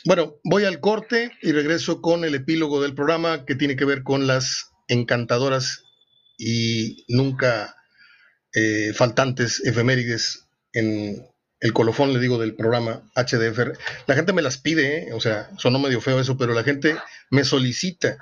[0.04, 4.02] bueno, voy al corte y regreso con el epílogo del programa que tiene que ver
[4.02, 5.84] con las encantadoras
[6.36, 7.76] y nunca
[8.52, 11.26] eh, faltantes efemérides en
[11.60, 13.78] el colofón, le digo, del programa HDF.
[14.06, 15.12] La gente me las pide, ¿eh?
[15.14, 16.96] o sea, sonó medio feo eso, pero la gente
[17.30, 18.18] me solicita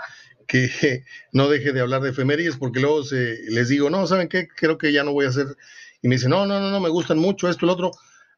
[0.46, 4.46] que no deje de hablar de efemérides porque luego les digo, no, ¿saben qué?
[4.46, 5.56] Creo que ya no voy a hacer.
[6.00, 7.90] Y me dicen, no, no, no, no, me gustan mucho esto lo otro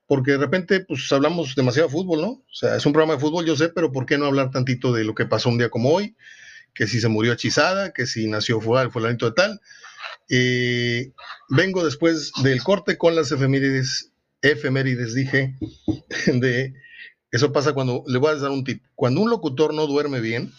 [0.07, 2.29] porque de repente pues hablamos demasiado de fútbol, ¿no?
[2.29, 4.93] O sea, es un programa de fútbol, yo sé, pero ¿por qué no hablar tantito
[4.93, 6.17] de lo que pasó un día como hoy?
[6.75, 9.61] Que si se murió hechizada, que si nació fulanito de tal.
[10.29, 11.13] Eh,
[11.49, 14.13] vengo después del corte con las efemérides,
[14.43, 15.57] efemérides dije,
[16.27, 16.75] de
[17.31, 20.53] eso pasa cuando, le voy a dar un tip, cuando un locutor no duerme bien,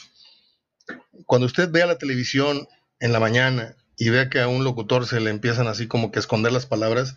[1.25, 2.67] cuando usted vea la televisión
[2.99, 6.19] en la mañana y vea que a un locutor se le empiezan así como que
[6.19, 7.15] a esconder las palabras,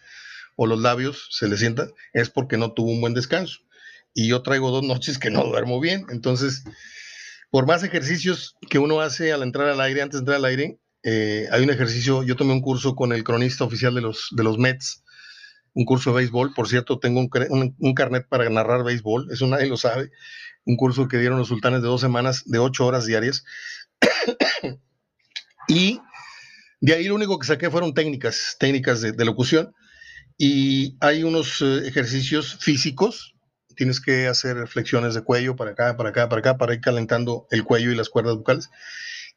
[0.61, 3.61] o los labios se le sientan, es porque no tuvo un buen descanso.
[4.12, 6.05] Y yo traigo dos noches que no duermo bien.
[6.11, 6.64] Entonces,
[7.51, 10.81] por más ejercicios que uno hace al entrar al aire, antes de entrar al aire,
[11.05, 14.42] eh, hay un ejercicio, yo tomé un curso con el cronista oficial de los, de
[14.42, 15.05] los Mets,
[15.75, 19.68] un curso de béisbol, por cierto, tengo un, un, carnet para narrar béisbol, eso nadie
[19.68, 20.11] lo sabe,
[20.64, 23.44] un curso que dieron los sultanes de dos semanas, de ocho horas diarias.
[25.68, 26.01] y
[26.81, 29.73] de ahí lo único que saqué fueron técnicas, técnicas de, de locución
[30.38, 33.35] y hay unos eh, ejercicios físicos
[33.79, 37.46] tienes que hacer flexiones de cuello para acá, para acá, para acá, para ir calentando
[37.53, 38.70] el cuello y las cuerdas vocales.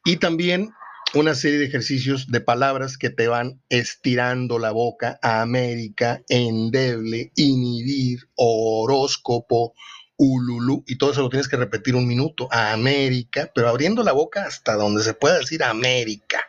[0.03, 0.71] Y también
[1.13, 7.31] una serie de ejercicios de palabras que te van estirando la boca a América, endeble,
[7.35, 9.75] inhibir, horóscopo,
[10.17, 14.11] ululú, y todo eso lo tienes que repetir un minuto, a América, pero abriendo la
[14.11, 16.47] boca hasta donde se pueda decir América.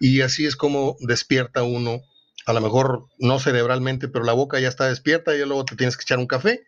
[0.00, 2.02] Y así es como despierta uno,
[2.46, 5.96] a lo mejor no cerebralmente, pero la boca ya está despierta y luego te tienes
[5.96, 6.64] que echar un café.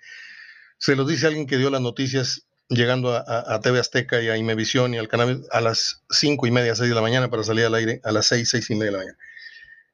[0.76, 4.92] Se los dice alguien que dio las noticias llegando a, TV Azteca y a Imevisión
[4.92, 7.74] y al canal a las cinco y media, seis de la mañana para salir al
[7.74, 9.18] aire a las seis, seis y media de la mañana.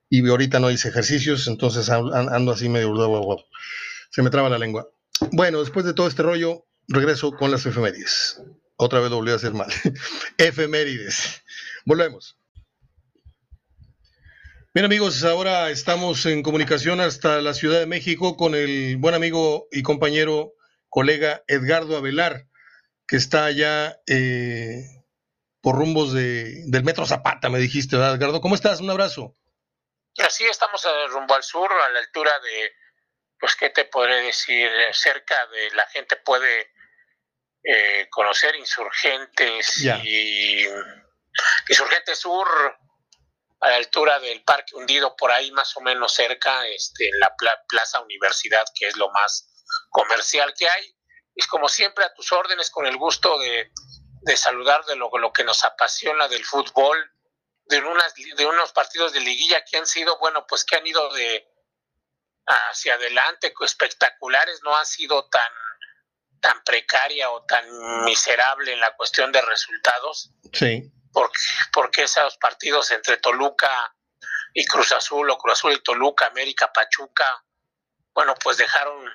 [0.09, 2.95] Y ahorita no hice ejercicios, entonces ando así medio...
[4.11, 4.89] Se me traba la lengua.
[5.33, 8.41] Bueno, después de todo este rollo, regreso con las efemérides.
[8.77, 9.69] Otra vez lo volví a hacer mal.
[10.39, 11.43] efemérides.
[11.85, 12.39] Volvemos.
[14.75, 19.69] Bien amigos, ahora estamos en comunicación hasta la Ciudad de México con el buen amigo
[19.71, 20.55] y compañero,
[20.89, 22.47] colega Edgardo Avelar
[23.07, 24.83] que está allá eh,
[25.61, 28.41] por rumbos de, del Metro Zapata, me dijiste, ¿verdad, Edgardo?
[28.41, 28.81] ¿Cómo estás?
[28.81, 29.37] Un abrazo.
[30.19, 32.73] Así estamos eh, rumbo al sur, a la altura de,
[33.39, 34.69] pues, ¿qué te podré decir?
[34.91, 36.73] Cerca de la gente puede
[37.63, 40.65] eh, conocer Insurgentes y
[41.69, 42.49] Insurgentes Sur,
[43.65, 47.35] a la altura del Parque Hundido, por ahí más o menos cerca, este, en la
[47.67, 49.49] Plaza Universidad, que es lo más
[49.89, 50.95] comercial que hay
[51.35, 53.73] y como siempre a tus órdenes con el gusto de,
[54.37, 57.11] saludar de lo, lo, que nos apasiona del fútbol,
[57.65, 57.83] de,
[58.37, 61.49] de unos partidos de liguilla que han sido, bueno, pues que han ido de
[62.47, 65.53] hacia adelante, espectaculares, no ha sido tan,
[66.41, 67.65] tan precaria o tan
[68.05, 70.31] miserable en la cuestión de resultados.
[70.53, 70.93] Sí.
[71.15, 71.41] Porque,
[71.73, 73.97] porque esos partidos entre Toluca
[74.53, 77.45] y Cruz Azul o Cruz Azul y Toluca, América, Pachuca,
[78.13, 79.09] bueno, pues dejaron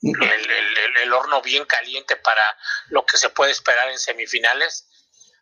[0.00, 2.56] el, el, horno bien caliente para
[2.88, 4.88] lo que se puede esperar en semifinales.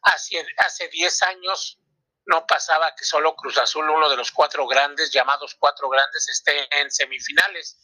[0.02, 1.78] Hace, hace 10 años
[2.26, 6.68] no pasaba que solo Cruz Azul, uno de los cuatro grandes, llamados cuatro grandes, esté
[6.80, 7.78] en semifinales.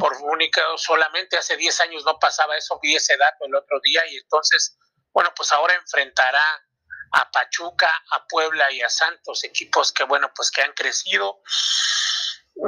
[0.00, 4.02] Por única, solamente hace 10 años no pasaba eso, vi ese dato el otro día
[4.08, 4.78] y entonces,
[5.16, 6.44] bueno, pues ahora enfrentará
[7.12, 11.40] a Pachuca, a Puebla y a Santos, equipos que, bueno, pues que han crecido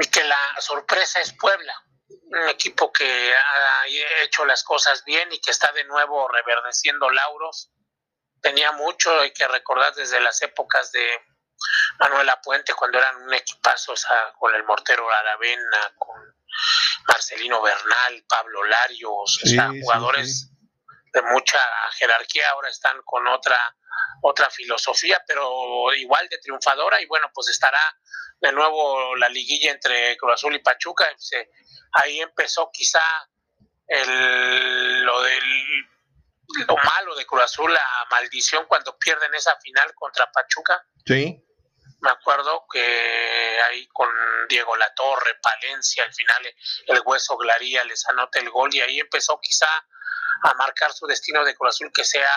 [0.00, 3.86] y que la sorpresa es Puebla un equipo que ha
[4.22, 7.70] hecho las cosas bien y que está de nuevo reverdeciendo lauros.
[8.40, 11.20] Tenía mucho, hay que recordar desde las épocas de
[12.00, 13.92] Manuela Puente, cuando eran un equipazo,
[14.38, 16.16] con el mortero Aravena, con
[17.08, 19.38] Marcelino Bernal, Pablo Larios,
[19.82, 20.50] jugadores
[21.12, 21.58] de mucha
[21.98, 23.58] jerarquía, ahora están con otra
[24.22, 27.80] otra filosofía, pero igual de triunfadora y bueno, pues estará
[28.40, 31.06] de nuevo la liguilla entre Cruz Azul y Pachuca.
[31.92, 33.02] ahí empezó quizá
[33.86, 35.88] el, lo del
[36.66, 40.82] lo malo de Cruz Azul, la maldición cuando pierden esa final contra Pachuca.
[41.04, 41.44] Sí.
[42.00, 44.08] Me acuerdo que ahí con
[44.48, 46.54] Diego Latorre, Palencia, al final
[46.86, 49.68] el hueso Glaría les anota el gol y ahí empezó quizá
[50.42, 52.30] a marcar su destino de Cruz Azul que sea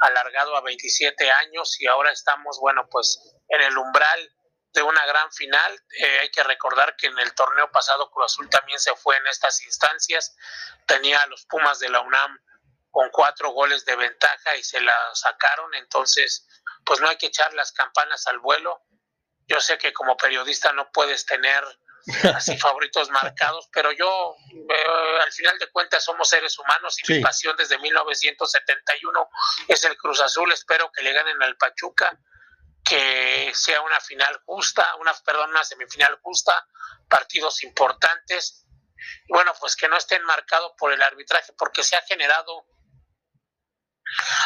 [0.00, 4.32] alargado a 27 años y ahora estamos, bueno, pues en el umbral
[4.72, 5.72] de una gran final.
[5.98, 9.26] Eh, hay que recordar que en el torneo pasado Cruz Azul también se fue en
[9.26, 10.34] estas instancias.
[10.86, 12.38] Tenía a los Pumas de la UNAM
[12.90, 15.74] con cuatro goles de ventaja y se la sacaron.
[15.74, 16.46] Entonces,
[16.84, 18.82] pues no hay que echar las campanas al vuelo.
[19.46, 21.64] Yo sé que como periodista no puedes tener
[22.34, 27.20] así favoritos marcados, pero yo eh, al final de cuentas somos seres humanos y mi
[27.20, 29.28] pasión desde 1971
[29.68, 32.18] es el Cruz Azul, espero que le ganen al Pachuca,
[32.84, 36.66] que sea una final justa, una perdón, una semifinal justa,
[37.08, 38.66] partidos importantes.
[39.28, 42.66] Bueno, pues que no estén marcados por el arbitraje porque se ha generado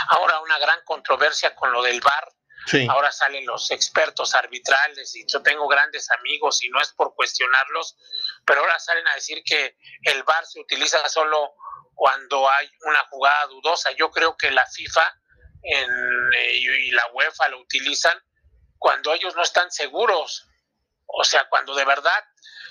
[0.08, 2.28] ahora una gran controversia con lo del VAR
[2.88, 7.96] Ahora salen los expertos arbitrales y yo tengo grandes amigos y no es por cuestionarlos,
[8.44, 11.55] pero ahora salen a decir que el VAR se utiliza solo
[11.94, 13.90] cuando hay una jugada dudosa.
[13.92, 15.20] Yo creo que la FIFA
[15.62, 15.87] eh,
[16.55, 18.20] y la UEFA lo utilizan
[18.79, 20.48] cuando ellos no están seguros.
[21.07, 22.24] O sea, cuando de verdad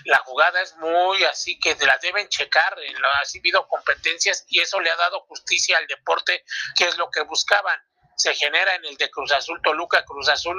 [0.03, 4.91] la jugada es muy así que la deben checar, ha habido competencias y eso le
[4.91, 6.43] ha dado justicia al deporte,
[6.77, 7.79] que es lo que buscaban
[8.15, 10.57] se genera en el de Cruz Azul Toluca Cruz Azul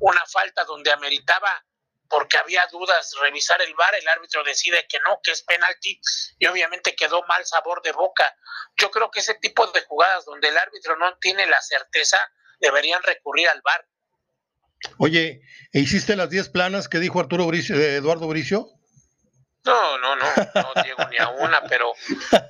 [0.00, 1.64] una falta donde ameritaba
[2.08, 6.00] porque había dudas revisar el VAR, el árbitro decide que no, que es penalti
[6.38, 8.36] y obviamente quedó mal sabor de boca.
[8.76, 12.18] Yo creo que ese tipo de jugadas donde el árbitro no tiene la certeza
[12.60, 13.86] deberían recurrir al VAR.
[14.98, 15.40] Oye,
[15.72, 18.68] ¿e hiciste las 10 planas que dijo Arturo Bricio, eh, Eduardo Bricio?
[19.64, 21.94] No, no, no, no llego ni a una, pero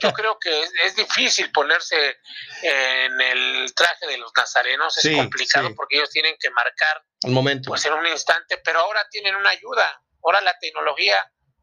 [0.00, 2.18] yo creo que es, difícil ponerse
[2.62, 7.68] en el traje de los nazarenos, es complicado porque ellos tienen que marcar el momento.
[7.70, 11.16] Pues en un instante, pero ahora tienen una ayuda, ahora la tecnología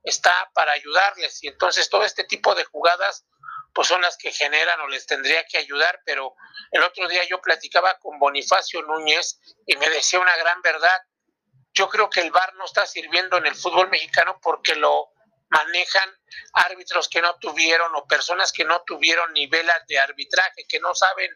[0.04, 3.26] está para ayudarles y entonces todo este tipo de jugadas
[3.74, 6.36] pues son las que generan o les tendría que ayudar, pero
[6.72, 11.02] el otro día yo platicaba con Bonifacio Núñez y me decía una gran verdad.
[11.74, 15.12] Yo creo que el VAR no está sirviendo en el fútbol mexicano porque lo
[15.52, 16.10] manejan
[16.54, 21.30] árbitros que no tuvieron o personas que no tuvieron niveles de arbitraje, que no saben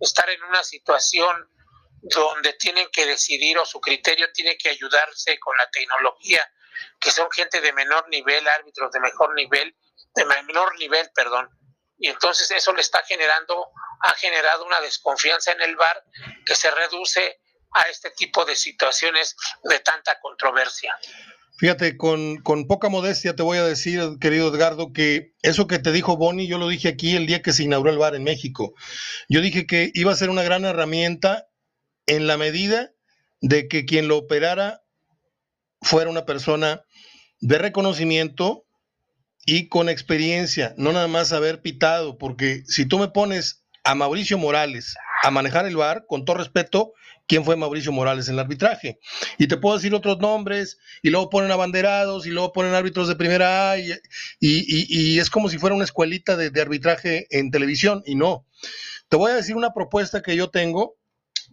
[0.00, 1.48] estar en una situación
[2.02, 6.46] donde tienen que decidir o su criterio tiene que ayudarse con la tecnología,
[7.00, 9.74] que son gente de menor nivel, árbitros de mejor nivel,
[10.14, 11.48] de menor nivel, perdón.
[11.96, 16.04] Y entonces eso le está generando, ha generado una desconfianza en el VAR
[16.44, 17.40] que se reduce
[17.72, 20.94] a este tipo de situaciones de tanta controversia.
[21.56, 25.92] Fíjate, con, con, poca modestia te voy a decir, querido Edgardo, que eso que te
[25.92, 28.74] dijo Boni, yo lo dije aquí el día que se inauguró el bar en México.
[29.28, 31.46] Yo dije que iba a ser una gran herramienta
[32.06, 32.90] en la medida
[33.40, 34.82] de que quien lo operara
[35.80, 36.82] fuera una persona
[37.40, 38.64] de reconocimiento
[39.46, 44.38] y con experiencia, no nada más haber pitado, porque si tú me pones a Mauricio
[44.38, 46.94] Morales a manejar el bar, con todo respeto,
[47.26, 48.98] quién fue Mauricio Morales en el arbitraje.
[49.38, 53.16] Y te puedo decir otros nombres, y luego ponen abanderados, y luego ponen árbitros de
[53.16, 53.92] primera A, y,
[54.40, 58.46] y, es como si fuera una escuelita de, arbitraje en televisión, y no.
[59.08, 60.96] Te voy a decir una propuesta que yo tengo,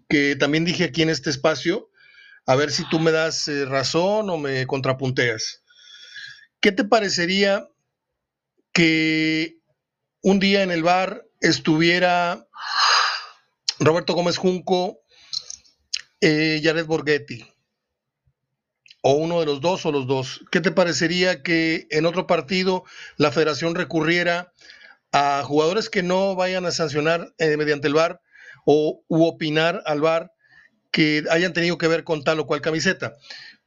[0.09, 1.89] que también dije aquí en este espacio,
[2.45, 5.63] a ver si tú me das eh, razón o me contrapunteas.
[6.59, 7.67] ¿Qué te parecería
[8.73, 9.57] que
[10.21, 12.47] un día en el bar estuviera
[13.79, 15.01] Roberto Gómez Junco
[16.21, 17.45] eh, Jared Borghetti,
[19.01, 20.45] o uno de los dos o los dos.
[20.51, 22.83] ¿Qué te parecería que en otro partido
[23.17, 24.53] la federación recurriera
[25.11, 28.21] a jugadores que no vayan a sancionar eh, mediante el VAR
[28.65, 30.31] o u opinar al VAR
[30.91, 33.15] que hayan tenido que ver con tal o cual camiseta?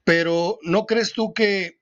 [0.05, 1.81] Pero ¿no crees tú que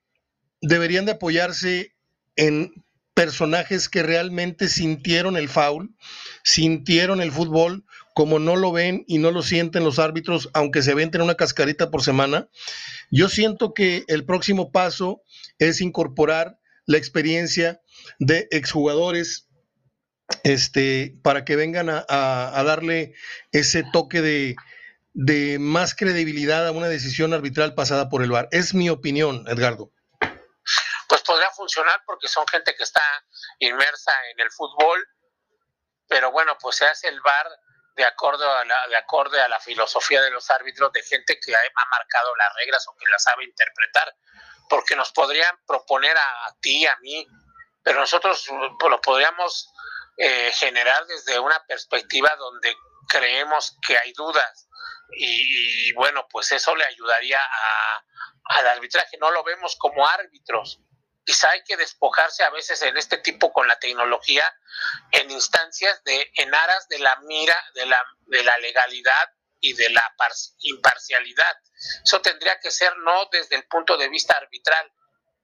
[0.61, 1.95] deberían de apoyarse
[2.37, 2.73] en
[3.15, 5.95] personajes que realmente sintieron el foul,
[6.43, 10.95] sintieron el fútbol, como no lo ven y no lo sienten los árbitros, aunque se
[10.95, 12.49] venten una cascarita por semana,
[13.11, 15.23] yo siento que el próximo paso
[15.59, 17.81] es incorporar la experiencia
[18.19, 19.49] de exjugadores
[20.45, 23.15] este, para que vengan a, darle
[23.53, 24.57] ese toque de,
[25.13, 28.49] de, más credibilidad a una decisión arbitral pasada por el VAR.
[28.51, 29.93] Es mi opinión, Edgardo.
[31.09, 33.03] Pues podría funcionar porque son gente que está
[33.59, 35.07] inmersa en el fútbol,
[36.09, 37.47] pero bueno, pues se hace el VAR
[37.95, 41.55] de acuerdo a la, de acorde a la filosofía de los árbitros, de gente que
[41.55, 44.15] ha marcado las reglas o que las sabe interpretar,
[44.69, 47.27] porque nos podrían proponer a, ti, a mí,
[47.83, 48.47] pero nosotros
[48.79, 49.71] pues, lo podríamos
[50.17, 52.75] eh, generar desde una perspectiva donde
[53.09, 54.69] creemos que hay dudas
[55.15, 58.05] y, bueno, pues eso le ayudaría a,
[58.45, 60.81] al arbitraje, no lo vemos como árbitros,
[61.33, 64.45] quizá hay que despojarse a veces en este tipo con la tecnología
[65.13, 69.89] en instancias de en aras de la mira de la de la legalidad y de
[69.89, 70.15] la
[70.61, 71.57] imparcialidad.
[72.05, 74.93] Eso tendría que ser no desde el punto de vista arbitral,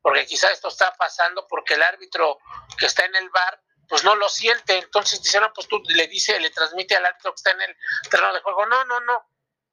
[0.02, 2.38] porque quizá esto está pasando porque el árbitro
[2.78, 6.06] que está en el bar pues no lo siente, entonces dice, no, pues tú le
[6.08, 7.76] dice, le transmite al árbitro que está en el
[8.10, 9.26] terreno de juego, no, no, no,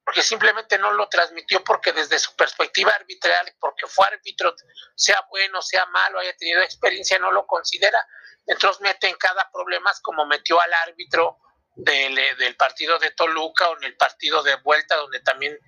[0.06, 4.54] porque simplemente no lo transmitió porque desde su perspectiva arbitral, porque fue árbitro,
[4.94, 8.06] sea bueno, sea malo, haya tenido experiencia, no lo considera.
[8.46, 11.40] Entonces mete en cada problema como metió al árbitro
[11.74, 15.58] del, del, partido de Toluca o en el partido de vuelta, donde también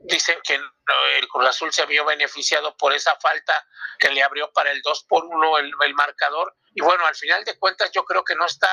[0.00, 3.64] dicen que el Cruz Azul se vio beneficiado por esa falta
[4.00, 6.56] que le abrió para el 2 por 1 el, el marcador.
[6.74, 8.68] Y bueno, al final de cuentas yo creo que no está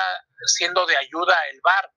[0.46, 1.92] siendo de ayuda el VAR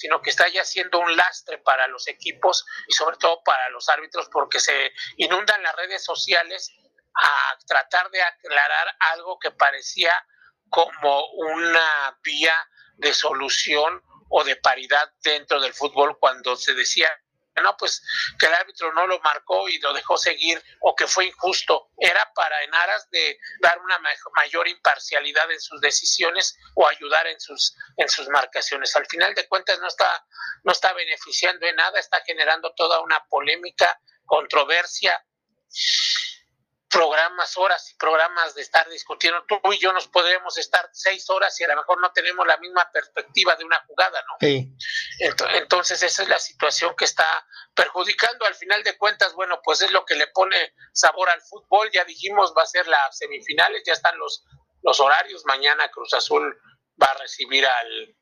[0.00, 3.86] sino que está ya siendo un lastre para los equipos y sobre todo para los
[3.90, 6.72] árbitros porque se inundan las redes sociales
[7.14, 10.14] a tratar de aclarar algo que parecía
[10.70, 12.54] como una vía
[12.94, 17.10] de solución o de paridad dentro del fútbol cuando se decía
[17.62, 18.02] no, pues
[18.38, 21.90] que el árbitro no lo marcó y lo dejó seguir o que fue injusto.
[21.98, 23.98] Era para en aras de dar una
[24.36, 28.94] mayor imparcialidad en sus decisiones o ayudar en sus, en sus marcaciones.
[28.96, 30.24] Al final de cuentas no está,
[30.64, 35.24] no está beneficiando en nada, está generando toda una polémica, controversia
[36.90, 39.44] programas, horas y programas de estar discutiendo.
[39.46, 42.56] Tú y yo nos podríamos estar seis horas y a lo mejor no tenemos la
[42.58, 44.36] misma perspectiva de una jugada, ¿no?
[45.20, 49.92] Entonces esa es la situación que está perjudicando al final de cuentas, bueno, pues es
[49.92, 53.92] lo que le pone sabor al fútbol, ya dijimos, va a ser las semifinales, ya
[53.92, 54.44] están los,
[54.82, 56.60] los horarios, mañana Cruz Azul
[57.00, 58.16] va a recibir al,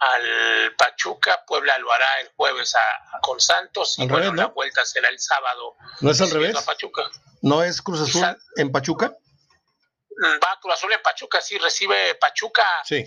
[0.00, 5.08] al Pachuca, Puebla lo hará el jueves a, con Santos y bueno, la vuelta será
[5.10, 5.76] el sábado.
[6.00, 6.58] ¿No es al revés?
[6.62, 7.02] Pachuca.
[7.42, 9.08] ¿No es Cruz Azul en Pachuca?
[9.08, 12.64] Mm, va Cruz Azul en Pachuca, sí, recibe Pachuca.
[12.84, 13.04] Sí.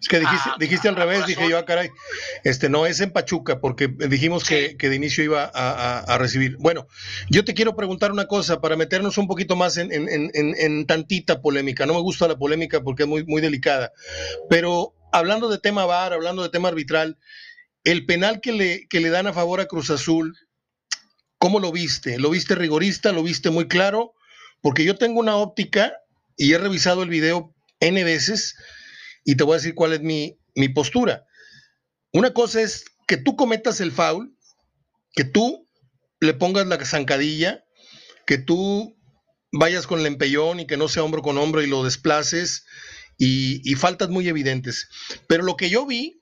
[0.00, 1.90] Es que dijiste, ah, dijiste al revés, dije yo, ah, caray,
[2.44, 6.56] este no es en Pachuca, porque dijimos que, que, de inicio iba a, a, recibir.
[6.58, 6.86] Bueno,
[7.30, 10.86] yo te quiero preguntar una cosa para meternos un poquito más en, en, en, en,
[10.86, 11.86] tantita polémica.
[11.86, 13.90] No me gusta la polémica porque es muy, muy delicada,
[14.50, 17.18] pero hablando de tema VAR, hablando de tema arbitral,
[17.84, 20.36] el penal que le, que le dan a favor a Cruz Azul,
[21.38, 22.18] ¿cómo lo viste?
[22.18, 23.12] ¿Lo viste rigorista?
[23.12, 24.14] ¿Lo viste muy claro?
[24.60, 25.92] Porque yo tengo una óptica
[26.36, 28.56] y he revisado el video N veces
[29.24, 31.26] y te voy a decir cuál es mi, mi postura.
[32.12, 34.36] Una cosa es que tú cometas el foul,
[35.12, 35.66] que tú
[36.20, 37.64] le pongas la zancadilla,
[38.26, 38.96] que tú
[39.52, 42.66] vayas con el empellón y que no sea hombro con hombro y lo desplaces
[43.18, 44.88] y, faltas muy evidentes.
[45.26, 46.20] Pero lo que yo vi,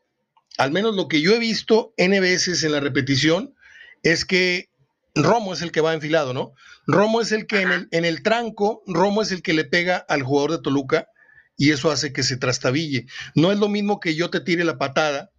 [0.59, 3.55] al menos lo que yo he visto N veces en la repetición,
[4.03, 4.71] es que
[5.15, 6.53] Romo es el que va enfilado, ¿no?
[6.87, 9.97] Romo es el que en el, en el tranco, Romo es el que le pega
[9.97, 11.09] al jugador de Toluca
[11.57, 13.07] y eso hace que se trastabille.
[13.35, 15.31] No es lo mismo que yo te tire la patada,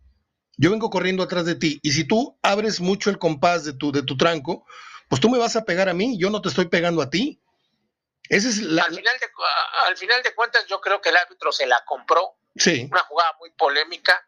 [0.58, 3.92] yo vengo corriendo atrás de ti y si tú abres mucho el compás de tu,
[3.92, 4.66] de tu tranco,
[5.10, 7.42] pues tú me vas a pegar a mí, yo no te estoy pegando a ti
[8.30, 9.30] al, final de,
[9.86, 12.38] al final de cuentas, yo creo que el árbitro se la compró.
[12.56, 12.88] Sí.
[12.92, 14.26] Una jugada muy polémica.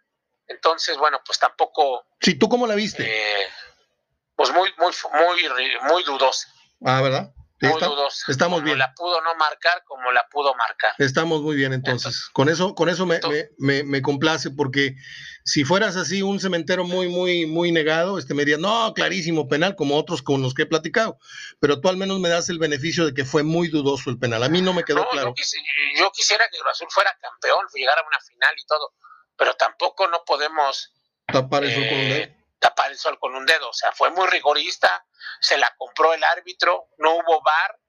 [0.48, 2.06] Entonces, bueno, pues tampoco.
[2.22, 3.04] Sí, ¿tú cómo la viste?
[3.06, 3.48] Eh,
[4.36, 6.48] pues muy, muy, muy, muy dudosa.
[6.86, 7.34] Ah, ¿verdad?
[8.28, 8.78] Estamos bien.
[8.78, 10.94] La pudo no marcar como la pudo marcar.
[11.00, 12.30] Estamos muy bien entonces.
[12.34, 13.20] con eso, con eso me,
[13.58, 14.96] me, me, complace porque
[15.44, 19.76] si fueras así un cementero muy, muy, muy negado, este me diría, no, clarísimo penal,
[19.76, 21.18] como otros con los que he platicado.
[21.60, 24.44] Pero tú al menos me das el beneficio de que fue muy dudoso el penal.
[24.44, 25.34] A mí no me quedó claro.
[25.98, 28.94] Yo, quisiera que el Azul fuera campeón, llegara a una final y todo,
[29.36, 30.94] pero tampoco no podemos
[31.26, 32.24] tapar el sol con un dedo.
[32.24, 33.70] Eh, tapar el sol con un dedo.
[33.70, 35.06] O sea, fue muy rigorista
[35.40, 37.80] se la compró el árbitro, no hubo bar,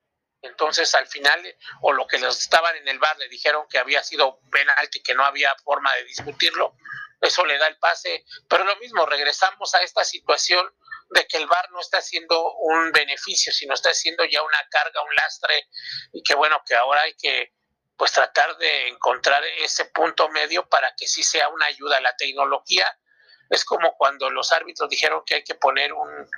[0.42, 1.42] entonces al final,
[1.82, 5.14] o lo que los estaban en el bar le dijeron que había sido penalti, que
[5.14, 6.76] no había forma de discutirlo,
[7.20, 10.72] eso le da el pase, pero lo mismo, regresamos a esta situación
[11.10, 15.02] de que el bar no está haciendo un beneficio, sino está haciendo ya una carga,
[15.02, 15.68] un lastre,
[16.12, 17.54] y que bueno, que ahora hay que
[17.96, 22.14] pues tratar de encontrar ese punto medio para que sí sea una ayuda a la
[22.14, 22.86] tecnología.
[23.50, 26.28] Es como cuando los árbitros dijeron que hay que poner un,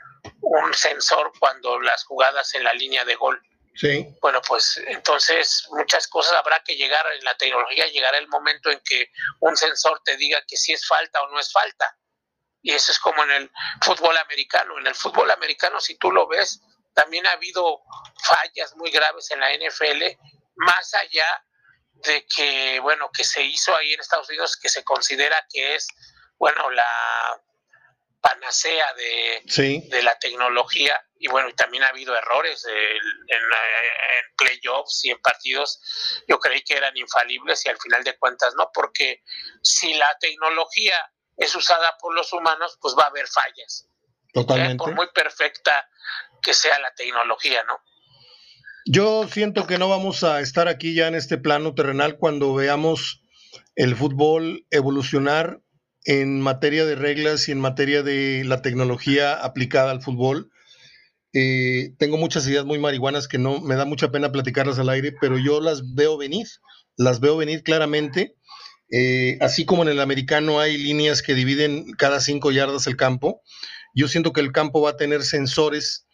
[0.40, 3.40] un sensor cuando las jugadas en la línea de gol.
[3.74, 4.06] Sí.
[4.20, 8.80] Bueno, pues entonces muchas cosas habrá que llegar en la tecnología, llegará el momento en
[8.84, 11.96] que un sensor te diga que si es falta o no es falta.
[12.62, 13.50] Y eso es como en el
[13.80, 14.78] fútbol americano.
[14.78, 16.60] En el fútbol americano, si tú lo ves,
[16.94, 17.80] también ha habido
[18.22, 20.02] fallas muy graves en la NFL,
[20.56, 21.44] más allá
[21.92, 25.88] de que, bueno, que se hizo ahí en Estados Unidos, que se considera que es,
[26.40, 27.40] bueno, la
[28.20, 29.42] panacea de,
[29.88, 33.36] de la tecnología y bueno, y también ha habido errores en,
[34.36, 35.78] playoffs y en partidos,
[36.26, 39.22] yo creí que eran infalibles y al final de cuentas no, porque
[39.62, 40.94] si la tecnología
[41.36, 43.86] es usada por los humanos, pues va a haber fallas.
[44.32, 44.78] Totalmente.
[44.78, 45.86] Por muy perfecta
[46.42, 47.78] que sea la tecnología, ¿no?
[48.86, 53.22] Yo siento que no vamos a estar aquí ya en este plano terrenal cuando veamos
[53.76, 55.60] el fútbol evolucionar
[56.04, 60.50] en materia de reglas y en materia de la tecnología aplicada al fútbol.
[61.32, 65.14] Eh, tengo muchas ideas muy marihuanas que no me da mucha pena platicarlas al aire,
[65.20, 66.46] pero yo las veo venir,
[66.96, 68.36] las veo venir claramente.
[68.90, 73.40] Eh, así como en el americano hay líneas que dividen cada cinco yardas el campo,
[73.94, 76.06] yo siento que el campo va a tener sensores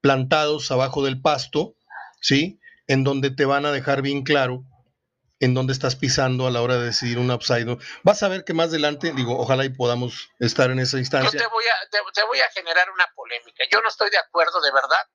[0.00, 1.76] plantados abajo del pasto,
[2.20, 2.58] ¿sí?
[2.86, 4.64] En donde te van a dejar bien claro
[5.40, 7.66] en dónde estás pisando a la hora de decidir un upside.
[8.02, 11.30] Vas a ver que más adelante, digo, ojalá y podamos estar en esa instancia.
[11.30, 13.64] Yo te voy a, te, voy a generar una polémica.
[13.70, 15.06] Yo no estoy de acuerdo, de verdad,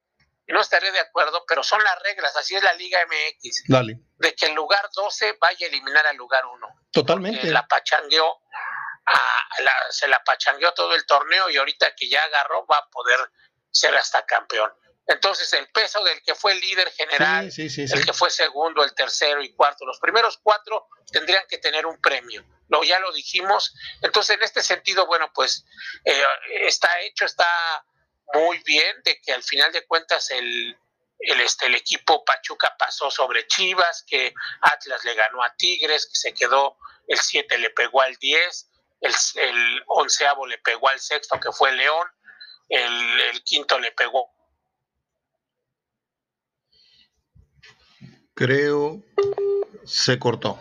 [0.48, 3.64] y no estaré de acuerdo, pero son las reglas, así es la Liga MX.
[3.68, 4.00] Dale.
[4.18, 6.68] De que el lugar 12 vaya a eliminar al lugar 1.
[6.92, 7.50] Totalmente.
[7.52, 8.42] La pachangueó,
[9.90, 13.20] se la pachangueó todo el torneo y ahorita que ya agarró va a poder
[13.72, 14.72] ser hasta campeón.
[15.08, 19.42] Entonces, el peso del que fue el líder general, el que fue segundo, el tercero
[19.44, 22.44] y cuarto, los primeros cuatro tendrían que tener un premio.
[22.70, 23.74] Lo, ya lo dijimos.
[24.02, 25.66] Entonces, en este sentido, bueno, pues
[26.06, 26.24] eh,
[26.66, 27.46] está hecho, está
[28.34, 30.78] muy bien de que al final de cuentas el,
[31.20, 36.16] el, este, el equipo Pachuca pasó sobre Chivas, que Atlas le ganó a Tigres, que
[36.16, 36.78] se quedó
[37.08, 38.70] el 7, le pegó al 10.
[39.02, 42.08] el, el onceavo le pegó al sexto, que fue León,
[42.70, 44.32] el, el quinto le pegó.
[48.42, 49.04] Creo
[49.86, 50.60] se cortó.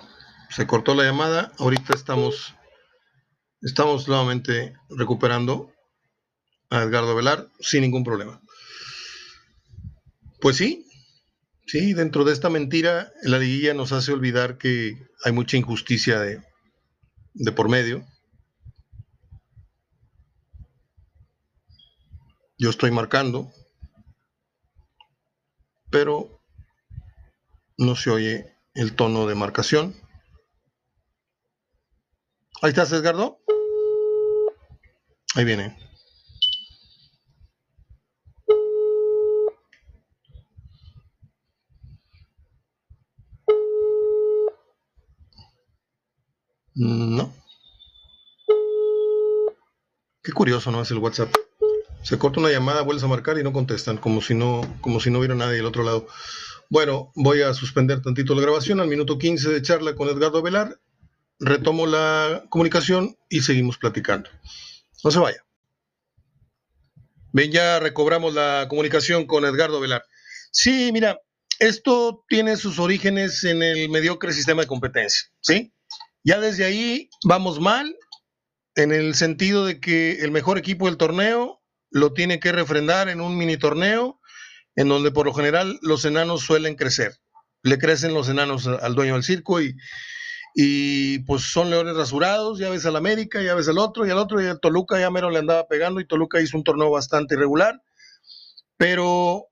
[0.50, 1.50] Se cortó la llamada.
[1.58, 2.54] Ahorita estamos,
[3.62, 5.72] estamos nuevamente recuperando
[6.68, 8.42] a Edgardo Velar sin ningún problema.
[10.42, 10.86] Pues sí,
[11.66, 16.42] sí, dentro de esta mentira, la liguilla nos hace olvidar que hay mucha injusticia de,
[17.32, 18.06] de por medio.
[22.58, 23.50] Yo estoy marcando,
[25.88, 26.39] pero
[27.80, 29.96] no se oye el tono de marcación.
[32.60, 33.40] Ahí estás, Edgardo.
[35.34, 35.78] Ahí viene.
[46.74, 47.32] No.
[50.22, 50.82] Qué curioso, ¿no?
[50.82, 51.34] Es el WhatsApp.
[52.02, 55.10] Se corta una llamada, vuelves a marcar y no contestan, como si no, como si
[55.10, 56.06] no hubiera nadie del otro lado.
[56.70, 60.80] Bueno, voy a suspender tantito la grabación al minuto 15 de charla con Edgardo Velar.
[61.40, 64.30] Retomo la comunicación y seguimos platicando.
[65.02, 65.44] No se vaya.
[67.32, 70.04] Bien, ya recobramos la comunicación con Edgardo Velar.
[70.52, 71.20] Sí, mira,
[71.58, 75.74] esto tiene sus orígenes en el mediocre sistema de competencia, ¿sí?
[76.22, 77.96] Ya desde ahí vamos mal,
[78.76, 81.60] en el sentido de que el mejor equipo del torneo
[81.90, 84.19] lo tiene que refrendar en un mini torneo,
[84.76, 87.18] en donde por lo general los enanos suelen crecer.
[87.62, 89.76] Le crecen los enanos al dueño del circo y,
[90.54, 94.18] y pues son leones rasurados, ya ves al América, ya ves al otro, y al
[94.18, 97.34] otro, y al Toluca ya mero le andaba pegando, y Toluca hizo un torneo bastante
[97.34, 97.82] irregular,
[98.76, 99.46] pero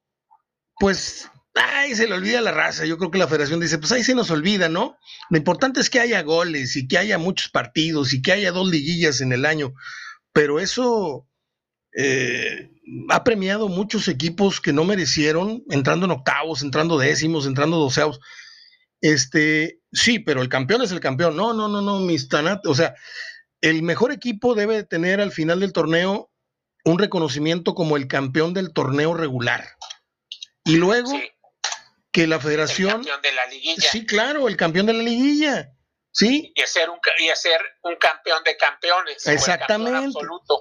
[0.80, 2.84] pues ay, se le olvida la raza.
[2.86, 4.96] Yo creo que la federación dice, pues ahí se nos olvida, ¿no?
[5.30, 8.68] Lo importante es que haya goles y que haya muchos partidos y que haya dos
[8.68, 9.72] liguillas en el año.
[10.32, 11.27] Pero eso
[11.96, 12.70] eh,
[13.10, 18.20] ha premiado muchos equipos que no merecieron, entrando en octavos, entrando décimos, entrando doceavos.
[19.00, 21.36] Este, sí, pero el campeón es el campeón.
[21.36, 22.28] No, no, no, no, mis
[22.64, 22.94] o sea,
[23.60, 26.30] el mejor equipo debe tener al final del torneo
[26.84, 29.76] un reconocimiento como el campeón del torneo regular.
[30.64, 31.12] Y luego,
[32.12, 33.00] que la federación...
[33.00, 33.90] El campeón de la liguilla.
[33.90, 35.72] Sí, claro, el campeón de la liguilla.
[36.12, 36.52] ¿Sí?
[36.54, 39.26] Y hacer un, y hacer un campeón de campeones.
[39.26, 40.18] Exactamente.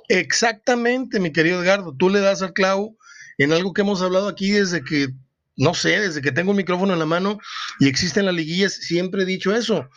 [0.09, 1.95] Exactamente, mi querido Edgardo.
[1.97, 2.95] Tú le das al clavo
[3.37, 5.07] en algo que hemos hablado aquí desde que,
[5.55, 7.39] no sé, desde que tengo un micrófono en la mano
[7.79, 9.89] y existen las liguillas, siempre he dicho eso.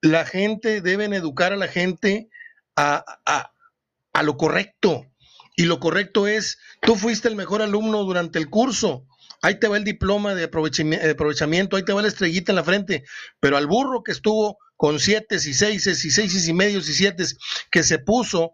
[0.00, 2.28] La gente, deben educar a la gente
[2.76, 3.52] a, a,
[4.12, 5.06] a lo correcto.
[5.56, 9.06] Y lo correcto es, tú fuiste el mejor alumno durante el curso
[9.44, 13.04] ahí te va el diploma de aprovechamiento, ahí te va la estrellita en la frente,
[13.40, 17.24] pero al burro que estuvo con siete y seis y seis y medios y siete
[17.70, 18.52] que se puso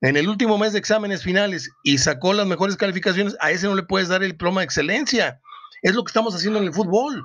[0.00, 3.74] en el último mes de exámenes finales y sacó las mejores calificaciones, a ese no
[3.74, 5.40] le puedes dar el diploma de excelencia.
[5.82, 7.24] Es lo que estamos haciendo en el fútbol.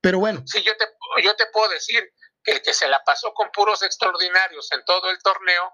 [0.00, 0.42] Pero bueno.
[0.46, 0.84] Sí, yo te,
[1.22, 2.02] yo te puedo decir
[2.42, 5.72] que el que se la pasó con puros extraordinarios en todo el torneo,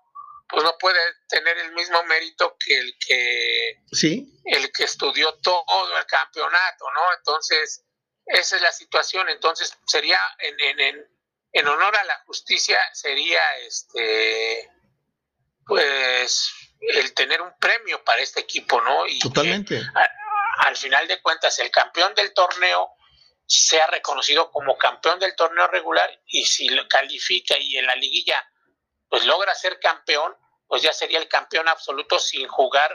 [0.48, 5.96] pues no puede tener el mismo mérito que el que sí el que estudió todo
[5.96, 7.84] el campeonato no entonces
[8.26, 11.13] esa es la situación entonces sería en, en, en,
[11.62, 14.70] honor a la justicia sería este
[15.66, 19.80] pues el tener un premio para este equipo no y totalmente
[20.58, 22.90] al final de cuentas el campeón del torneo
[23.46, 28.44] sea reconocido como campeón del torneo regular y si lo califica y en la liguilla
[29.14, 30.36] pues logra ser campeón,
[30.66, 32.90] pues ya sería el campeón absoluto sin jugar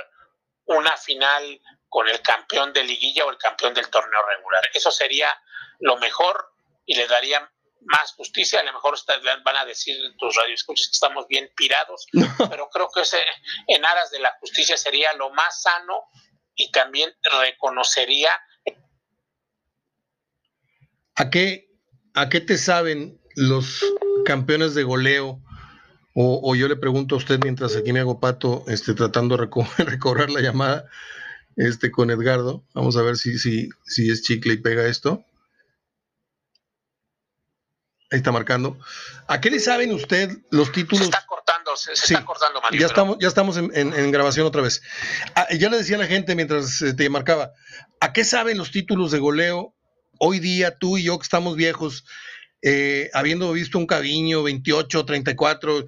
[0.66, 4.70] una final con el campeón de liguilla o el campeón del torneo regular.
[4.74, 5.34] Eso sería
[5.80, 6.53] lo mejor
[6.86, 7.49] y le daría
[7.82, 8.60] más justicia.
[8.60, 8.96] A lo mejor
[9.44, 12.06] van a decir tus radioescuchas que estamos bien pirados,
[12.50, 13.20] pero creo que ese,
[13.68, 16.04] en aras de la justicia sería lo más sano
[16.56, 18.32] y también reconocería.
[21.16, 21.70] ¿A qué,
[22.14, 23.84] a qué te saben los
[24.26, 25.42] campeones de goleo
[26.22, 29.38] o, yo le pregunto a usted mientras aquí me hago pato, este, tratando
[29.78, 30.90] de recobrar la llamada
[31.56, 32.66] este, con Edgardo.
[32.74, 35.24] Vamos a ver si, si, si es chicle y pega esto.
[38.12, 38.80] Ahí está marcando.
[39.28, 41.05] ¿A qué le saben usted los títulos?
[41.05, 44.82] Se está cortando, se, está cortando, Mario, Ya estamos, ya estamos en, grabación otra vez.
[45.36, 47.51] Ah, ya le decía a la gente mientras te marcaba,
[47.99, 49.76] ¿a qué saben los títulos de goleo
[50.20, 52.05] hoy día tú y yo que estamos viejos?
[52.62, 55.86] Eh, habiendo visto un Caviño 28, 34.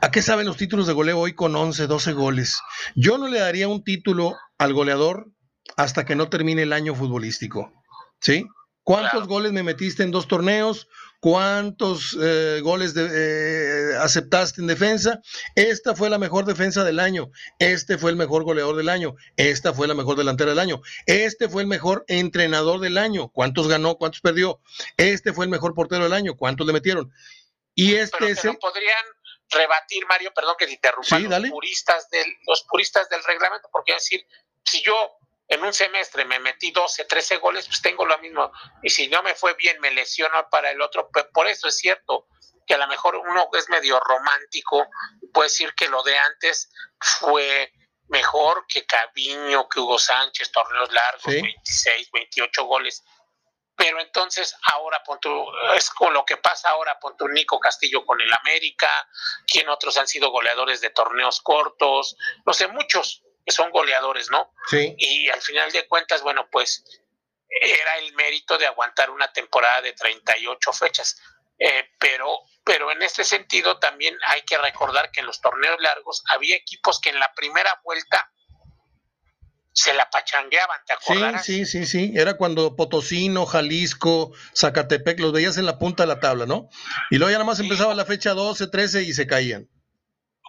[0.00, 2.60] ¿A qué saben los títulos de goleo hoy con 11, 12 goles?
[2.94, 5.30] Yo no le daría un título al goleador
[5.76, 7.72] hasta que no termine el año futbolístico.
[8.20, 8.46] ¿Sí?
[8.82, 10.88] ¿Cuántos goles me metiste en dos torneos?
[11.20, 15.20] ¿Cuántos eh, goles eh, aceptaste en defensa?
[15.54, 17.30] Esta fue la mejor defensa del año.
[17.58, 19.16] Este fue el mejor goleador del año.
[19.36, 20.80] Esta fue la mejor delantera del año.
[21.04, 23.28] Este fue el mejor entrenador del año.
[23.28, 23.96] ¿Cuántos ganó?
[23.96, 24.62] ¿Cuántos perdió?
[24.96, 26.36] Este fue el mejor portero del año.
[26.36, 27.12] ¿Cuántos le metieron?
[27.74, 29.04] Y este pero, podrían
[29.50, 34.26] rebatir, Mario, perdón que te interrumpa, los, puristas del, los puristas del reglamento, porque decir,
[34.64, 34.94] si yo
[35.50, 38.52] en un semestre me metí 12, 13 goles, pues tengo lo mismo.
[38.82, 41.10] Y si no me fue bien, me lesiono para el otro.
[41.12, 42.28] Pues por eso es cierto
[42.64, 44.86] que a lo mejor uno es medio romántico,
[45.34, 46.70] puede decir que lo de antes
[47.00, 47.72] fue
[48.06, 53.02] mejor que Caviño, que Hugo Sánchez, torneos largos, 26, 28 goles.
[53.74, 55.02] Pero entonces ahora
[55.74, 59.08] es con lo que pasa ahora, pon tu Nico Castillo con el América,
[59.48, 64.52] quien otros han sido goleadores de torneos cortos, no sé, muchos que son goleadores, ¿no?
[64.68, 64.94] Sí.
[64.98, 66.84] Y al final de cuentas, bueno, pues
[67.48, 71.20] era el mérito de aguantar una temporada de 38 fechas.
[71.58, 72.26] Eh, pero,
[72.64, 77.00] pero en este sentido también hay que recordar que en los torneos largos había equipos
[77.00, 78.30] que en la primera vuelta
[79.72, 81.44] se la pachangueaban, ¿te acuerdas?
[81.44, 82.12] Sí, sí, sí, sí.
[82.16, 86.68] Era cuando Potosino, Jalisco, Zacatepec, los veías en la punta de la tabla, ¿no?
[87.10, 89.68] Y luego ya nada más empezaba la fecha 12, 13 y se caían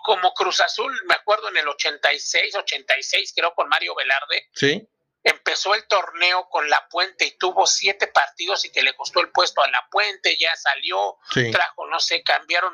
[0.04, 4.50] como Cruz Azul, me acuerdo en el 86, 86, creo, con Mario Velarde.
[4.54, 4.88] Sí.
[5.24, 9.30] Empezó el torneo con La Puente y tuvo siete partidos y que le costó el
[9.30, 11.18] puesto a La Puente, ya salió,
[11.52, 12.74] trajo, no sé, cambiaron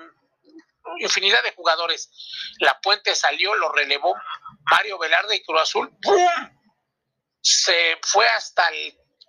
[0.99, 2.09] infinidad de jugadores.
[2.59, 4.15] La Puente salió, lo relevó
[4.71, 5.91] Mario Velarde y Cruz Azul,
[7.41, 8.69] Se fue hasta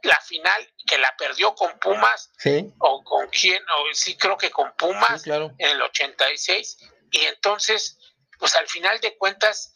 [0.03, 2.31] la final que la perdió con Pumas.
[2.39, 2.73] Sí.
[2.79, 5.53] O con quién, o sí creo que con Pumas claro.
[5.59, 6.79] en el 86
[7.11, 7.99] y entonces,
[8.39, 9.73] pues al final de cuentas,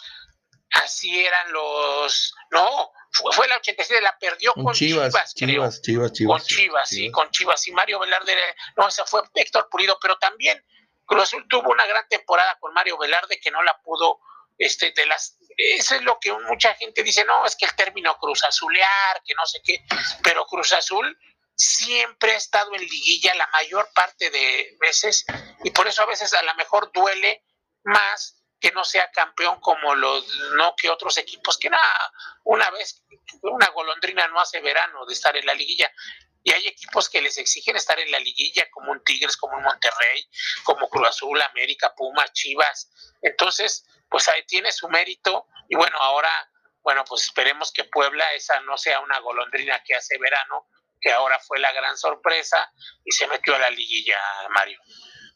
[0.70, 2.34] así eran los...
[2.50, 7.30] No, fue, la 87, la perdió con, Chivas, Chivas, Chivas, Chivas, Con Chivas, sí, con
[7.30, 7.66] Chivas.
[7.68, 8.34] Y Mario Velarde,
[8.76, 10.64] no, esa fue Héctor Pulido, pero también
[11.04, 14.20] Cruz Azul tuvo una gran temporada con Mario Velarde que no la pudo,
[14.58, 15.36] este, de las...
[15.56, 19.34] Eso es lo que mucha gente dice, no, es que el término Cruz Azulear, que
[19.34, 19.84] no sé qué,
[20.22, 21.18] pero Cruz Azul
[21.62, 25.24] siempre ha estado en liguilla la mayor parte de veces
[25.62, 27.44] y por eso a veces a lo mejor duele
[27.84, 31.70] más que no sea campeón como los no que otros equipos que
[32.44, 33.04] una vez
[33.42, 35.90] una golondrina no hace verano de estar en la liguilla.
[36.44, 39.62] Y hay equipos que les exigen estar en la liguilla como un Tigres como un
[39.62, 40.28] Monterrey
[40.64, 42.90] como Cruz Azul América Pumas Chivas.
[43.20, 46.32] Entonces pues ahí tiene su mérito y bueno ahora
[46.82, 50.66] bueno pues esperemos que Puebla esa no sea una golondrina que hace verano
[51.02, 52.56] que ahora fue la gran sorpresa
[53.04, 54.16] y se metió a la liguilla,
[54.54, 54.78] Mario.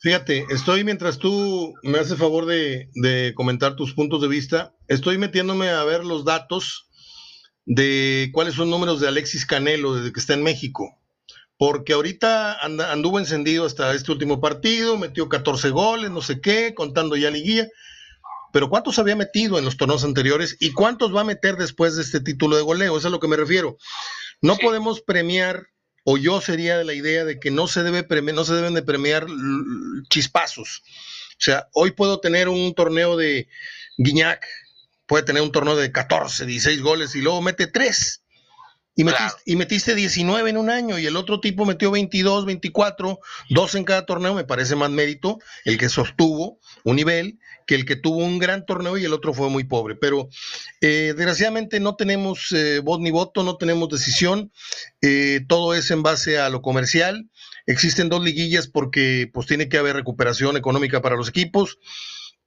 [0.01, 5.71] Fíjate, estoy mientras tú me haces favor de, comentar tus puntos de vista, estoy metiéndome
[5.71, 6.89] a ver los datos
[7.65, 11.01] de cuáles son números de Alexis Canelo desde que está en México.
[11.59, 17.17] Porque ahorita anduvo encendido hasta este último partido, metió 14 goles, no sé qué, contando
[17.17, 17.67] ya liguilla.
[18.53, 22.03] Pero ¿cuántos había metido en los torneos anteriores y cuántos va a meter después de
[22.03, 22.93] este título de goleo?
[22.93, 23.79] Eso es a lo que me refiero.
[24.41, 25.69] No podemos premiar,
[26.05, 28.75] o yo sería de la idea de que no se, debe premiar, no se deben
[28.75, 29.27] de premiar
[30.09, 30.83] chispazos.
[31.33, 33.49] O sea, hoy puedo tener un torneo de
[33.99, 34.47] Guiñac,
[35.07, 38.23] puede tener un torneo de 14, 16 goles y luego mete 3.
[38.97, 43.21] Y metiste, y metiste 19 en un año y el otro tipo metió 22, 24,
[43.51, 47.85] dos en cada torneo, me parece más mérito el que sostuvo un nivel que el
[47.85, 49.97] que tuvo un gran torneo y el otro fue muy pobre.
[49.97, 50.29] Pero
[50.81, 54.53] eh, desgraciadamente no tenemos eh, voz ni voto, no tenemos decisión,
[55.03, 57.29] eh, todo es en base a lo comercial.
[57.67, 61.79] Existen dos liguillas porque pues tiene que haber recuperación económica para los equipos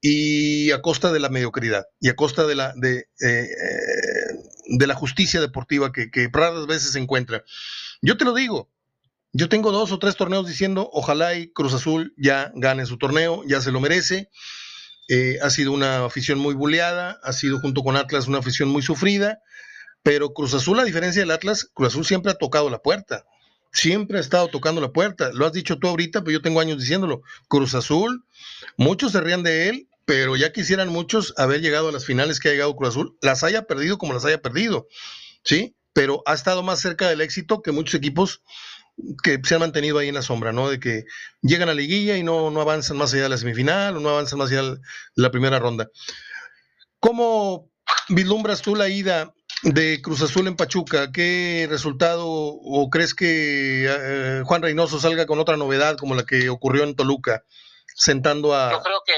[0.02, 3.04] y a costa de la mediocridad y a costa de la, de,
[4.70, 7.44] de la justicia deportiva que, que raras veces se encuentra.
[8.02, 8.70] Yo te lo digo,
[9.32, 13.44] yo tengo dos o tres torneos diciendo, ojalá y Cruz Azul ya gane su torneo,
[13.46, 14.30] ya se lo merece.
[15.08, 18.82] Eh, ha sido una afición muy buleada, ha sido junto con Atlas una afición muy
[18.82, 19.40] sufrida,
[20.04, 23.26] pero Cruz Azul, a diferencia del Atlas, Cruz Azul siempre ha tocado la puerta,
[23.72, 25.32] siempre ha estado tocando la puerta.
[25.34, 27.22] Lo has dicho tú ahorita, pero yo tengo años diciéndolo.
[27.48, 28.24] Cruz Azul,
[28.78, 32.50] muchos se rían de él, pero ya quisieran muchos haber llegado a las finales que
[32.50, 34.88] ha llegado Cruz Azul, las haya perdido como las haya perdido,
[35.44, 35.78] ¿sí?
[35.94, 38.42] Pero ha estado más cerca del éxito que muchos equipos
[39.22, 40.68] que se han mantenido ahí en la sombra, ¿no?
[40.68, 41.04] De que
[41.44, 44.10] llegan a la liguilla y no, no avanzan más allá de la semifinal o no
[44.10, 44.78] avanzan más allá de
[45.14, 45.92] la primera ronda.
[47.00, 47.70] ¿Cómo
[48.08, 49.32] vislumbras tú la ida
[49.62, 51.12] de Cruz Azul en Pachuca?
[51.12, 56.50] ¿Qué resultado o crees que eh, Juan Reynoso salga con otra novedad como la que
[56.50, 57.44] ocurrió en Toluca,
[57.94, 58.72] sentando a...
[58.72, 59.14] Yo creo que,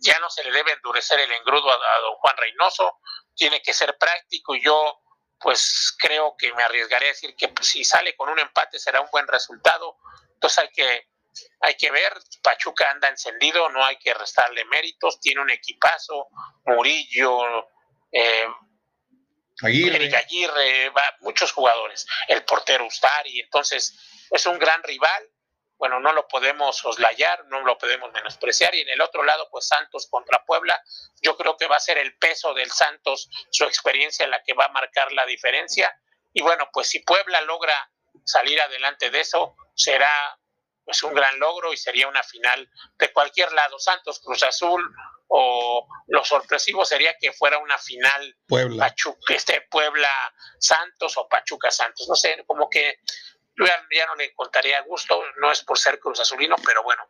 [0.00, 3.00] ya no se le debe endurecer el engrudo a, a don Juan Reynoso,
[3.34, 4.54] tiene que ser práctico.
[4.54, 5.00] Y yo
[5.40, 9.00] pues creo que me arriesgaré a decir que pues, si sale con un empate será
[9.00, 9.98] un buen resultado.
[10.32, 11.08] Entonces hay que,
[11.60, 12.12] hay que ver,
[12.42, 16.28] Pachuca anda encendido, no hay que restarle méritos, tiene un equipazo,
[16.64, 17.68] Murillo,
[18.10, 18.46] eh,
[19.62, 20.16] Aguirre.
[20.16, 25.28] Aguirre, muchos jugadores, el portero Ustari, entonces es un gran rival,
[25.76, 28.74] bueno, no lo podemos soslayar, no lo podemos menospreciar.
[28.74, 30.80] Y en el otro lado, pues Santos contra Puebla,
[31.20, 34.54] yo creo que va a ser el peso del Santos, su experiencia en la que
[34.54, 35.94] va a marcar la diferencia.
[36.32, 37.90] Y bueno, pues si Puebla logra
[38.24, 40.38] salir adelante de eso, será
[40.84, 42.68] pues un gran logro y sería una final
[42.98, 44.82] de cualquier lado, Santos, Cruz Azul
[45.28, 48.88] o lo sorpresivo sería que fuera una final Puebla.
[48.88, 50.08] Pachuca, este Puebla
[50.58, 52.98] Santos o Pachuca Santos, no sé, como que
[53.56, 57.08] ya, no le contaría gusto, no es por ser Cruz Azulino, pero bueno,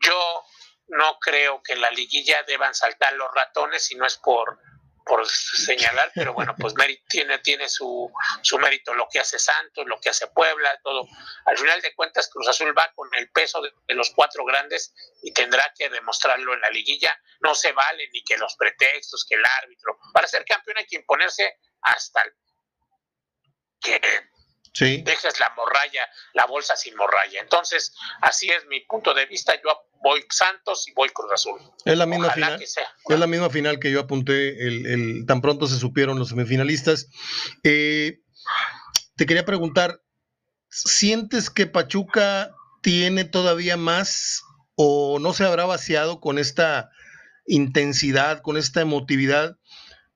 [0.00, 0.44] yo
[0.88, 4.58] no creo que la liguilla deban saltar los ratones si no es por,
[5.04, 6.74] por señalar, pero bueno, pues
[7.08, 8.12] tiene, tiene su,
[8.42, 11.06] su mérito lo que hace Santos, lo que hace Puebla, todo.
[11.46, 15.32] Al final de cuentas, Cruz Azul va con el peso de, los cuatro grandes y
[15.32, 17.18] tendrá que demostrarlo en la liguilla.
[17.40, 19.98] No se vale ni que los pretextos, que el árbitro.
[20.12, 22.32] Para ser campeón hay que imponerse hasta el,
[23.80, 24.00] que
[24.72, 25.02] sí.
[25.02, 27.40] dejes la morralla, la bolsa sin morralla.
[27.40, 29.54] Entonces, así es mi punto de vista.
[29.62, 31.60] Yo voy Santos y voy Cruz Azul.
[31.84, 32.62] Es la misma final.
[32.62, 37.08] Es la misma final que yo apunté el, tan pronto se supieron los semifinalistas.
[37.62, 38.20] Eh,
[39.16, 40.02] te quería preguntar,
[40.68, 44.42] ¿sientes que Pachuca tiene todavía más
[44.74, 46.90] o no se habrá vaciado con esta
[47.46, 49.56] intensidad, con esta emotividad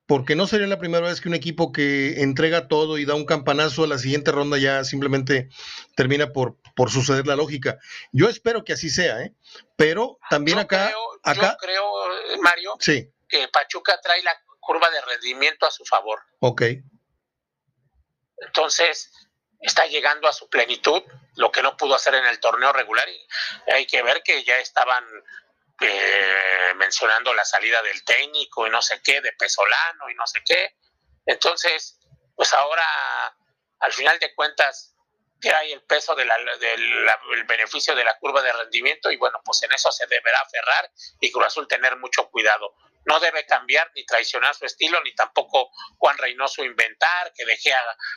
[0.06, 3.26] porque no sería la primera vez que un equipo que entrega todo y da un
[3.26, 5.48] campanazo a la siguiente ronda ya simplemente
[5.96, 7.78] termina por, por suceder la lógica.
[8.12, 9.34] Yo espero que así sea, ¿eh?
[9.76, 10.92] pero también acá,
[11.22, 11.52] acá...
[11.52, 11.92] Yo creo,
[12.40, 13.12] Mario, sí.
[13.28, 16.20] que Pachuca trae la curva de rendimiento a su favor.
[16.38, 16.62] Ok.
[18.38, 19.10] Entonces,
[19.60, 21.02] está llegando a su plenitud,
[21.34, 23.08] lo que no pudo hacer en el torneo regular.
[23.08, 25.04] Y hay que ver que ya estaban
[25.80, 30.42] eh, mencionando la salida del técnico y no sé qué, de Pesolano y no sé
[30.44, 30.76] qué.
[31.26, 31.98] Entonces,
[32.34, 32.86] pues ahora,
[33.80, 34.96] al final de cuentas,
[35.54, 36.28] hay el peso del
[37.46, 41.30] beneficio de la curva de rendimiento y bueno, pues en eso se deberá aferrar y
[41.30, 42.74] Cruz Azul tener mucho cuidado.
[43.04, 47.72] No debe cambiar ni traicionar su estilo, ni tampoco Juan Reynoso inventar, que deje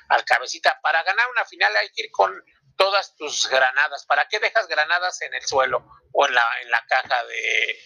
[0.07, 0.80] al cabecita.
[0.82, 2.34] Para ganar una final hay que ir con
[2.80, 4.06] todas tus granadas.
[4.06, 7.78] ¿Para qué dejas granadas en el suelo o en la, en la caja de,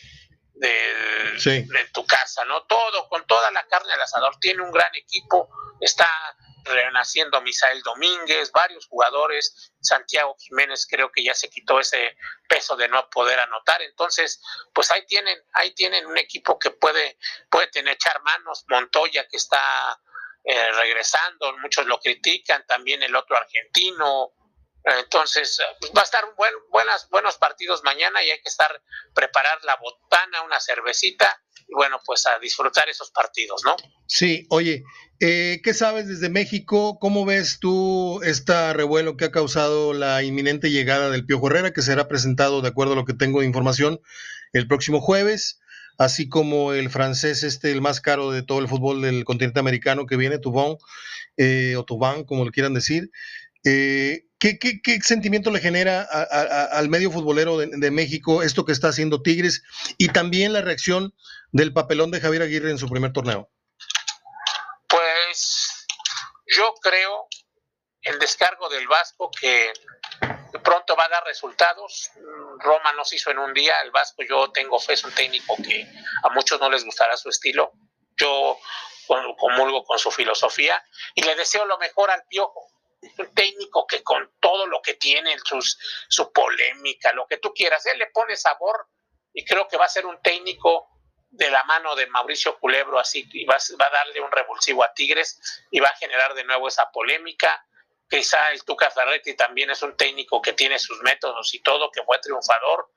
[0.54, 2.46] de, tu casa?
[2.46, 2.64] ¿no?
[2.68, 4.38] Todo, con toda la carne al asador.
[4.40, 5.50] Tiene un gran equipo,
[5.82, 6.08] está
[6.64, 12.16] renaciendo Misael Domínguez, varios jugadores, Santiago Jiménez creo que ya se quitó ese
[12.48, 14.42] peso de no poder anotar, entonces
[14.74, 17.18] pues ahí tienen, ahí tienen un equipo que puede,
[17.50, 20.00] puede tener echar manos, Montoya que está
[20.46, 24.32] eh, regresando, muchos lo critican, también el otro argentino,
[24.84, 25.60] entonces,
[25.96, 28.82] va a estar buen, buenas, buenos partidos mañana y hay que estar,
[29.14, 33.76] preparar la botana, una cervecita y bueno, pues a disfrutar esos partidos, ¿no?
[34.08, 34.84] Sí, oye,
[35.20, 37.00] eh, ¿qué sabes desde México?
[37.00, 41.82] ¿Cómo ves tú este revuelo que ha causado la inminente llegada del Piojo Herrera, que
[41.82, 44.02] será presentado, de acuerdo a lo que tengo de información,
[44.52, 45.60] el próximo jueves?
[45.98, 50.06] así como el francés este, el más caro de todo el fútbol del continente americano
[50.06, 50.78] que viene, Tubón,
[51.38, 53.12] eh, o Tubán, como lo quieran decir.
[53.64, 59.64] Eh, ¿qué, sentimiento le genera al medio futbolero de, México esto que está haciendo Tigres
[59.98, 61.14] y también la reacción
[61.52, 63.50] del papelón de Javier Aguirre en su primer torneo?
[64.88, 65.86] Pues
[66.48, 67.28] yo creo
[68.02, 69.72] el descargo del Vasco que
[70.62, 72.12] pronto va a dar resultados.
[72.60, 75.56] Roma no se hizo en un día, el Vasco yo tengo fe, es un técnico
[75.58, 75.88] que
[76.24, 77.72] a muchos no les gustará su estilo.
[78.18, 78.58] Yo
[79.08, 80.84] comulgo con su filosofía
[81.16, 82.74] y le deseo lo mejor al Piojo
[83.18, 85.78] un técnico que con todo lo que tiene, sus,
[86.08, 88.88] su polémica, lo que tú quieras, él le pone sabor
[89.34, 90.90] y creo que va a ser un técnico
[91.30, 94.94] de la mano de Mauricio Culebro, así, y va, va a darle un revulsivo a
[94.94, 97.66] Tigres y va a generar de nuevo esa polémica.
[98.08, 102.04] Quizá el Tuca Ferretti también es un técnico que tiene sus métodos y todo, que
[102.04, 102.92] fue triunfador,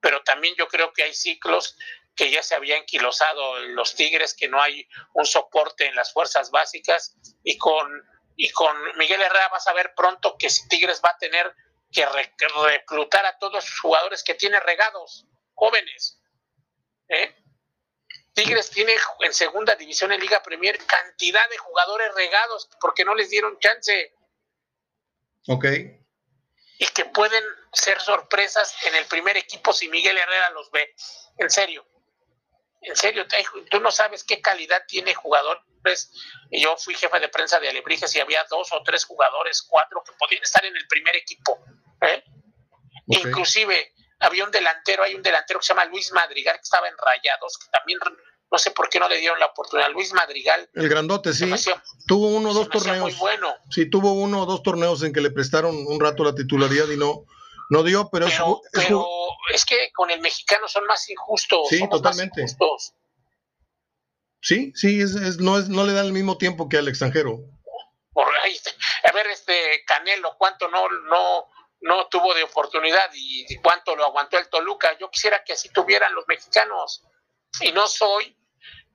[0.00, 1.76] pero también yo creo que hay ciclos
[2.14, 6.52] que ya se habían quilosado los Tigres, que no hay un soporte en las fuerzas
[6.52, 7.90] básicas y con
[8.42, 11.54] y con Miguel Herrera vas a ver pronto que Tigres va a tener
[11.92, 16.18] que reclutar a todos sus jugadores que tiene regados, jóvenes.
[17.08, 17.36] ¿eh?
[18.32, 23.28] Tigres tiene en segunda división en Liga Premier cantidad de jugadores regados porque no les
[23.28, 24.14] dieron chance.
[25.46, 25.66] Ok.
[26.78, 30.94] Y que pueden ser sorpresas en el primer equipo si Miguel Herrera los ve.
[31.36, 31.86] En serio.
[32.82, 33.26] En serio,
[33.70, 36.10] tú no sabes qué calidad tiene jugadores.
[36.50, 40.12] Yo fui jefe de prensa de Alebrijes y había dos o tres jugadores, cuatro, que
[40.18, 41.58] podían estar en el primer equipo.
[42.00, 42.24] ¿eh?
[43.06, 46.94] Inclusive había un delantero, hay un delantero que se llama Luis Madrigal, que estaba en
[46.96, 47.98] Rayados, que también
[48.50, 49.90] no sé por qué no le dieron la oportunidad.
[49.90, 50.68] Luis Madrigal.
[50.74, 51.50] El grandote, sí.
[52.06, 53.00] tuvo uno o dos torneos.
[53.00, 53.54] Muy bueno.
[53.70, 56.96] Sí, tuvo uno o dos torneos en que le prestaron un rato la titularidad y
[56.96, 57.26] no,
[57.70, 58.26] no dio, pero,
[58.72, 59.06] pero,
[59.54, 61.68] es, que con el mexicano son más injustos.
[61.68, 62.44] Sí, totalmente.
[64.42, 67.38] Sí, sí, es, no, es, no le dan el mismo tiempo que al extranjero.
[68.16, 71.48] a ver, este Canelo, ¿cuánto no, no,
[71.82, 74.98] no tuvo de oportunidad y cuánto lo aguantó el Toluca?
[74.98, 77.06] Yo quisiera que así tuvieran los mexicanos.
[77.60, 78.36] Y no soy,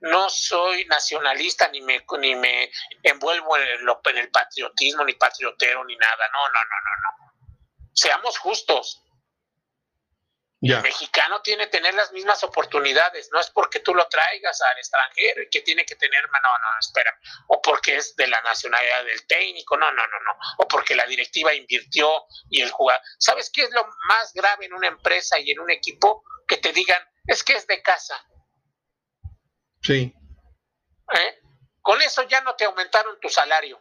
[0.00, 2.70] no soy nacionalista ni me, ni me
[3.02, 6.28] envuelvo en el, en el patriotismo, ni patriotero, ni nada.
[6.30, 7.25] No, no, no, no, no
[7.96, 9.02] seamos justos.
[10.62, 14.78] El mexicano tiene que tener las mismas oportunidades, no es porque tú lo traigas al
[14.78, 17.14] extranjero y que tiene que tener, no, no, espera,
[17.48, 21.06] o porque es de la nacionalidad del técnico, no, no, no, no, o porque la
[21.06, 23.02] directiva invirtió y el jugador.
[23.18, 26.24] ¿Sabes qué es lo más grave en una empresa y en un equipo?
[26.48, 28.26] Que te digan, es que es de casa.
[29.82, 30.12] Sí.
[31.12, 31.40] ¿Eh?
[31.82, 33.78] Con eso ya no te aumentaron tu salario.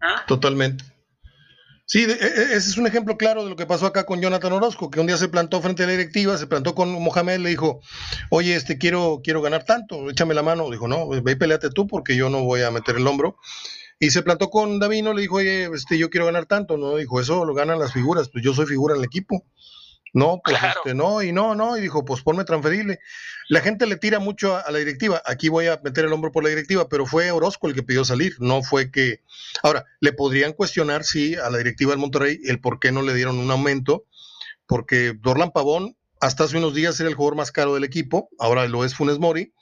[0.00, 0.24] ¿Ah?
[0.28, 0.93] Totalmente.
[1.86, 4.52] Sí, e, e, ese es un ejemplo claro de lo que pasó acá con Jonathan
[4.52, 7.50] Orozco, que un día se plantó frente a la directiva, se plantó con Mohamed, le
[7.50, 7.80] dijo,
[8.30, 10.70] oye, este quiero, quiero ganar tanto, échame la mano.
[10.70, 13.36] Dijo, no, ve y peleate tú porque yo no voy a meter el hombro.
[14.00, 16.76] Y se plantó con Davino, le dijo, oye, este, yo quiero ganar tanto.
[16.76, 19.44] No, dijo, eso lo ganan las figuras, pues yo soy figura en el equipo.
[20.14, 23.00] No, pues este, no, y no, no, y dijo, pues ponme transferible.
[23.48, 26.44] La gente le tira mucho a, la directiva, aquí voy a meter el hombro por
[26.44, 29.22] la directiva, pero fue Orozco el que pidió salir, no fue que...
[29.64, 33.12] Ahora, le podrían cuestionar, sí, a la directiva del Monterrey el por qué no le
[33.12, 34.04] dieron un aumento,
[34.66, 38.68] porque Dorlan Pavón hasta hace unos días era el jugador más caro del equipo, ahora
[38.68, 39.52] lo es Funes Mori,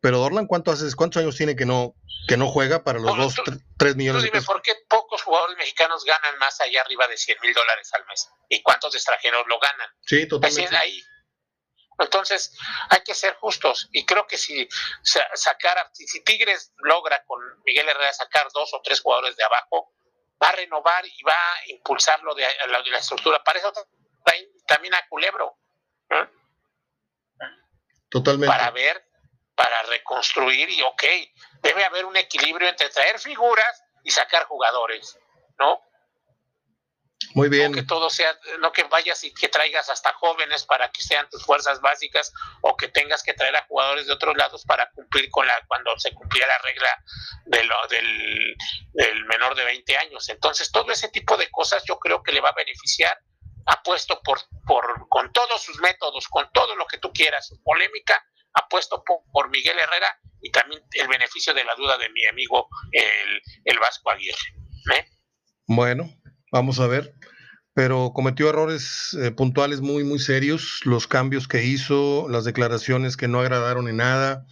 [0.00, 1.94] pero Dorlan, ¿cuánto haces, ¿cuántos años tiene que no,
[2.28, 3.34] que no juega para los dos,
[3.78, 4.46] tres millones de pesos?
[4.46, 8.28] ¿por qué pocos jugadores mexicanos ganan más allá arriba de 100 mil dólares al mes?
[8.48, 9.88] ¿Y cuántos extranjeros lo ganan?
[10.02, 10.76] Sí, totalmente.
[10.76, 11.02] ahí.
[11.98, 12.52] Entonces,
[12.90, 13.88] hay que ser justos.
[13.92, 14.68] Y creo que si
[15.02, 19.94] sacar, si Tigres logra con Miguel Herrera sacar dos o tres jugadores de abajo,
[20.42, 23.42] va a renovar y va a impulsarlo de la, de la estructura.
[23.42, 23.72] Para eso
[24.66, 25.58] también a Culebro.
[28.08, 28.46] Totalmente.
[28.46, 29.05] Para ver
[29.56, 31.02] para reconstruir y ok,
[31.62, 35.18] debe haber un equilibrio entre traer figuras y sacar jugadores,
[35.58, 35.82] ¿no?
[37.34, 37.72] Muy bien.
[37.72, 41.28] No que todo sea, no que vayas y que traigas hasta jóvenes para que sean
[41.30, 45.30] tus fuerzas básicas o que tengas que traer a jugadores de otros lados para cumplir
[45.30, 46.88] con la, cuando se cumplía la regla
[47.46, 48.56] de lo, del,
[48.92, 50.28] del menor de 20 años.
[50.28, 53.18] Entonces, todo ese tipo de cosas yo creo que le va a beneficiar
[53.66, 58.24] apuesto por, por, con todos sus métodos, con todo lo que tú quieras, polémica,
[58.56, 59.02] apuesto
[59.32, 63.78] por, Miguel Herrera y también el beneficio de la duda de mi amigo el, el
[63.78, 64.36] Vasco Aguirre.
[64.94, 65.06] ¿eh?
[65.66, 66.10] Bueno,
[66.50, 67.14] vamos a ver.
[67.74, 70.80] Pero cometió errores eh, puntuales muy, muy serios.
[70.84, 74.46] Los cambios que hizo, las declaraciones que no agradaron en nada.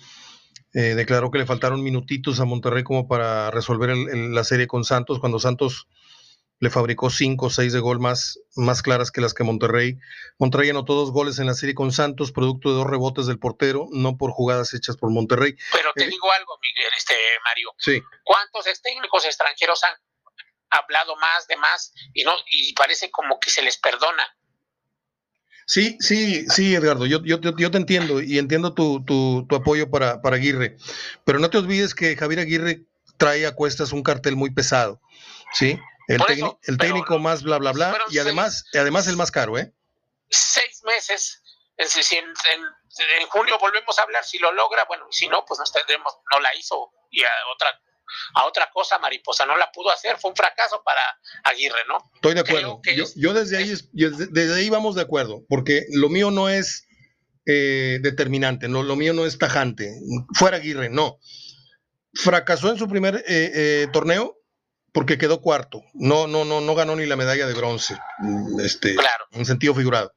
[0.75, 5.21] Eh, declaró que le faltaron minutitos a Monterrey como para resolver la serie con Santos,
[5.21, 5.89] cuando Santos
[6.61, 9.99] le fabricó cinco o seis de gol más, más claras que las que Monterrey.
[10.39, 13.87] Monterrey anotó dos goles en la serie con Santos, producto de dos rebotes del portero,
[13.93, 15.57] no por jugadas hechas por Monterrey.
[15.73, 17.73] Pero te eh, digo algo, Miguel, este Mario.
[17.79, 18.03] Sí.
[18.25, 19.95] ¿Cuántos técnicos extranjeros han
[20.71, 24.25] hablado más de más y no y parece como que se les perdona?
[25.67, 29.91] Sí, sí, sí, Edgardo, yo, yo, yo te entiendo y entiendo tu, tu, tu apoyo
[29.91, 30.77] para, para Aguirre,
[31.25, 32.83] pero no te olvides que Javier Aguirre
[33.17, 35.01] trae a cuestas un cartel muy pesado,
[35.55, 35.79] ¿sí?
[36.09, 36.21] El,
[36.63, 39.73] el técnico más bla, bla, bla, y además, además el más caro, ¿eh?
[40.31, 41.41] Seis meses.
[41.77, 46.13] En, en, junio volvemos a hablar si lo logra, bueno, si no, pues nos tendremos,
[46.31, 47.81] no la hizo y a otra
[48.35, 51.01] a otra cosa Mariposa no la pudo hacer, fue un fracaso para
[51.45, 52.11] Aguirre, ¿no?
[52.15, 52.81] Estoy de acuerdo.
[53.17, 56.87] Yo, desde ahí desde ahí vamos de acuerdo, porque lo mío no es
[57.47, 59.91] eh, determinante, no, lo mío no es tajante.
[60.35, 61.19] Fuera Aguirre, no.
[62.15, 64.39] Fracasó en su primer eh, eh, torneo,
[64.95, 65.82] porque quedó cuarto.
[65.92, 67.99] No, no, no, no ganó ni la medalla de bronce.
[68.62, 68.95] Este,
[69.32, 70.14] En sentido figurado.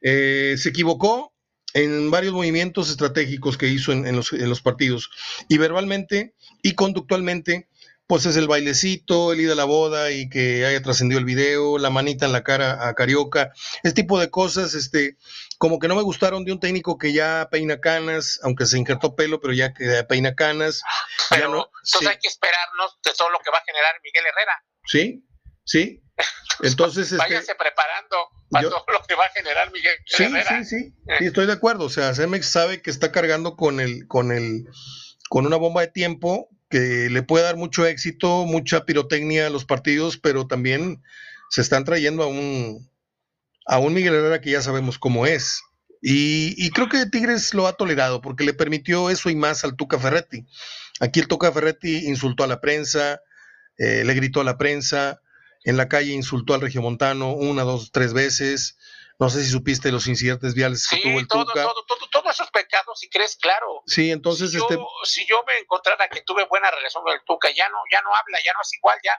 [0.00, 1.34] Eh, se equivocó
[1.74, 5.10] en varios movimientos estratégicos que hizo en, los, en, los, partidos.
[5.50, 7.68] Y verbalmente y conductualmente,
[8.06, 11.78] pues es el bailecito, el ir a la boda y que haya trascendido el video,
[11.78, 13.52] la manita en la cara a Carioca,
[13.82, 15.16] este tipo de cosas, este,
[15.58, 19.16] como que no me gustaron de un técnico que ya peina canas, aunque se injertó
[19.16, 20.82] pelo, pero ya que peina canas.
[21.30, 24.64] Pero entonces hay que esperarnos de todo lo que va a generar Miguel Herrera.
[24.86, 25.24] Sí,
[25.64, 26.02] sí.
[26.62, 28.16] Entonces, este, váyase preparando
[28.50, 31.84] para todo lo que va a generar Miguel sí, Sí, sí, sí, estoy de acuerdo.
[31.84, 34.64] O sea, Cemex sabe que está cargando con el, con el,
[35.28, 39.64] con una bomba de tiempo que le puede dar mucho éxito, mucha pirotecnia a los
[39.64, 41.02] partidos, pero también
[41.50, 42.90] se están trayendo a un,
[43.66, 45.62] a un Miguel Herrera que ya sabemos cómo es.
[46.02, 49.98] Y, creo que Tigres lo ha tolerado porque le permitió eso y más al Tuca
[49.98, 50.46] Ferretti.
[51.00, 53.20] Aquí el Tuca Ferretti insultó a la prensa,
[53.78, 55.20] eh, le gritó a la prensa,
[55.64, 58.75] en la calle insultó al regiomontano una, dos, tres veces.
[59.18, 61.62] No sé si supiste los incidentes viales que tuvo el todo, Tuca.
[61.62, 63.82] Todo, todo, todos esos pecados, si crees, claro.
[63.86, 64.74] Sí, entonces si este.
[64.74, 68.02] Yo, si yo me encontrara que tuve buena relación con el Tuca, ya no, ya
[68.02, 69.18] no habla, ya no es igual, ya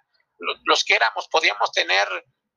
[0.66, 2.08] los que éramos podíamos tener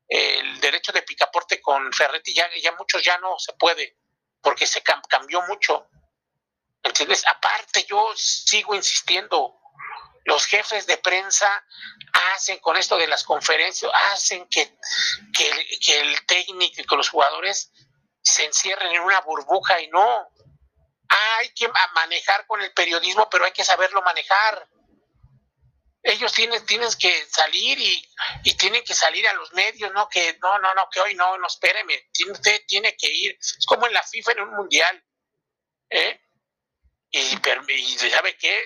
[0.08, 3.96] el derecho de picaporte con Ferretti, ya, ya muchos ya no se puede,
[4.42, 5.88] porque se cambió mucho.
[6.82, 9.59] Entonces, aparte, yo sigo insistiendo,
[10.24, 11.64] los jefes de prensa
[12.34, 14.76] hacen con esto de las conferencias, hacen que,
[15.36, 17.72] que, el técnico y que los jugadores
[18.22, 20.28] se encierren en una burbuja y no.
[21.08, 24.68] Hay que manejar con el periodismo, pero hay que saberlo manejar
[26.02, 28.08] ellos tienen, tienen que salir y,
[28.44, 30.08] y, tienen que salir a los medios, ¿no?
[30.08, 33.36] Que no, no, no, que hoy no, no, espéreme, usted tiene que ir.
[33.38, 35.04] Es como en la FIFA en un mundial,
[35.90, 36.20] ¿eh?
[37.12, 38.56] Y, y ¿sabe qué?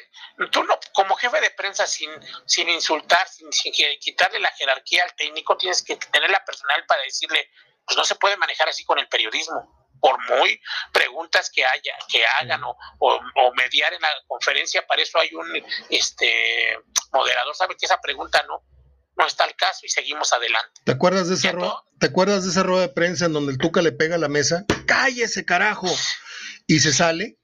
[0.51, 2.11] Tú no, como jefe de prensa, sin,
[2.47, 7.03] sin insultar, sin, sin quitarle la jerarquía al técnico, tienes que tener la personal para
[7.03, 7.49] decirle,
[7.87, 10.61] pues no se puede manejar así con el periodismo por muy
[10.93, 15.65] preguntas que haya, que hagan o, o, mediar en la conferencia, para eso hay un
[15.89, 16.77] este
[17.11, 18.63] moderador, sabe que esa pregunta no,
[19.17, 20.83] no está al caso y seguimos adelante.
[20.85, 23.59] ¿Te acuerdas de esa rueda, ¿Te acuerdas de esa rueda de prensa en donde el
[23.59, 24.67] Tuca le pega a la mesa?
[24.87, 25.89] ¡Cállese, carajo!
[26.67, 27.39] Y se sale.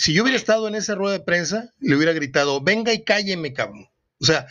[0.00, 3.52] Si yo hubiera estado en esa rueda de prensa, le hubiera gritado, venga y cálleme,
[3.52, 3.86] cabrón.
[4.18, 4.46] O sea,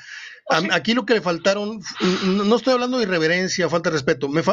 [0.45, 1.81] pues aquí lo que le faltaron,
[2.23, 4.29] no estoy hablando de irreverencia, falta de respeto.
[4.29, 4.43] Me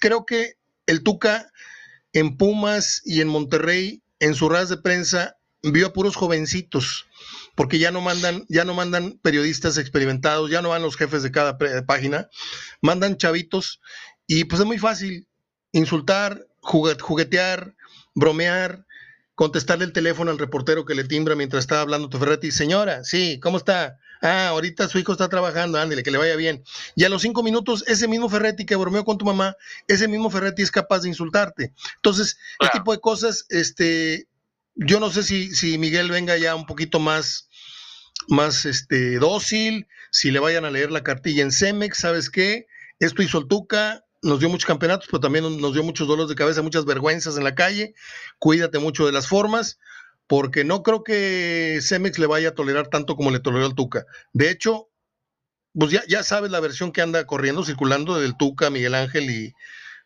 [0.00, 0.54] creo que
[0.86, 1.52] el Tuca
[2.14, 7.06] en Pumas y en Monterrey, en su ras de prensa, vio a puros jovencitos,
[7.54, 11.32] porque ya no mandan, ya no mandan periodistas experimentados, ya no van los jefes de
[11.32, 12.30] cada página,
[12.80, 13.82] mandan chavitos,
[14.26, 15.28] y pues es muy fácil
[15.72, 17.74] insultar, juguetear,
[18.14, 18.86] bromear,
[19.40, 23.40] contestarle el teléfono al reportero que le timbra mientras está hablando tu Ferretti, señora, sí,
[23.40, 23.98] ¿cómo está?
[24.20, 26.62] Ah, ahorita su hijo está trabajando, ándele, que le vaya bien.
[26.94, 29.56] Y a los cinco minutos, ese mismo Ferretti que bromeó con tu mamá,
[29.88, 31.72] ese mismo Ferretti es capaz de insultarte.
[31.96, 34.28] Entonces, este tipo de cosas, este,
[34.74, 37.48] yo no sé si, si Miguel venga ya un poquito más,
[38.28, 42.66] más este, dócil, si le vayan a leer la cartilla en Cemex, ¿sabes qué?
[42.98, 46.34] Esto hizo el Tuca, nos dio muchos campeonatos, pero también nos dio muchos dolores de
[46.34, 47.94] cabeza, muchas vergüenzas en la calle.
[48.38, 49.78] Cuídate mucho de las formas
[50.26, 54.06] porque no creo que Cemex le vaya a tolerar tanto como le toleró al Tuca.
[54.32, 54.88] De hecho,
[55.74, 59.54] pues ya, ya sabes la versión que anda corriendo, circulando del Tuca, Miguel Ángel y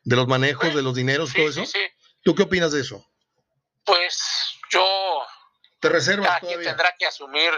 [0.04, 1.64] de los manejos, de los dineros, todo eso.
[2.22, 3.06] ¿Tú qué opinas de eso?
[3.84, 4.18] Pues
[4.70, 4.84] yo...
[5.80, 7.50] ¿Te reservas cada quien tendrá que asumir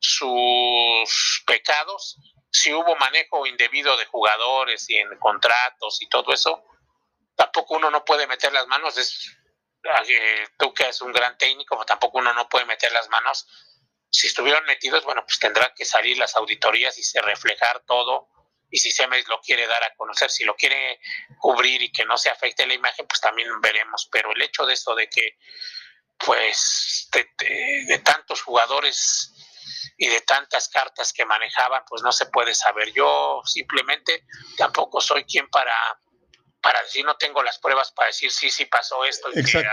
[0.00, 2.18] sus pecados.
[2.50, 6.64] Si hubo manejo indebido de jugadores y en contratos y todo eso,
[7.36, 8.98] tampoco uno no puede meter las manos.
[8.98, 9.36] Es
[10.58, 13.46] tú que es un gran técnico, tampoco uno no puede meter las manos.
[14.10, 18.28] Si estuvieron metidos, bueno, pues tendrá que salir las auditorías y se reflejar todo.
[18.68, 21.00] Y si Semes lo quiere dar a conocer, si lo quiere
[21.38, 24.08] cubrir y que no se afecte la imagen, pues también veremos.
[24.10, 25.38] Pero el hecho de esto de que,
[26.18, 29.32] pues, de tantos jugadores
[29.96, 32.92] y de tantas cartas que manejaban, pues no se puede saber.
[32.92, 34.24] Yo simplemente
[34.56, 35.74] tampoco soy quien para
[36.62, 39.64] para decir no tengo las pruebas para decir sí, sí pasó esto y que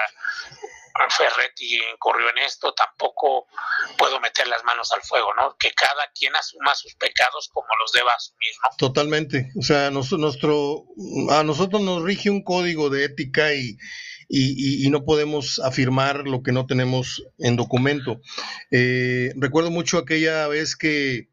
[1.09, 3.47] Ferretti incurrió en esto, tampoco
[3.97, 5.55] puedo meter las manos al fuego, ¿no?
[5.57, 8.75] Que cada quien asuma sus pecados como los deba asumir, ¿no?
[8.77, 9.51] Totalmente.
[9.57, 10.85] O sea, nuestro,
[11.29, 13.77] a nosotros nos rige un código de ética y,
[14.29, 18.21] y, no podemos afirmar lo que no tenemos en documento.
[18.71, 21.29] Eh, recuerdo mucho aquella vez que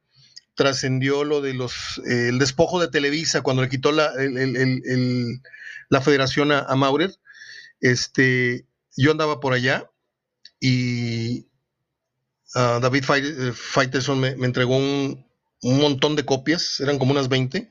[0.55, 4.13] trascendió lo de los eh, el despojo de Televisa cuando le quitó la,
[5.89, 7.15] la federación a, Maurer.
[7.81, 8.67] Este,
[8.97, 9.91] yo andaba por allá
[10.61, 11.47] y
[12.55, 13.05] uh, David
[13.53, 15.25] Faitelson me, entregó un,
[15.63, 17.71] montón de copias, eran como unas 20,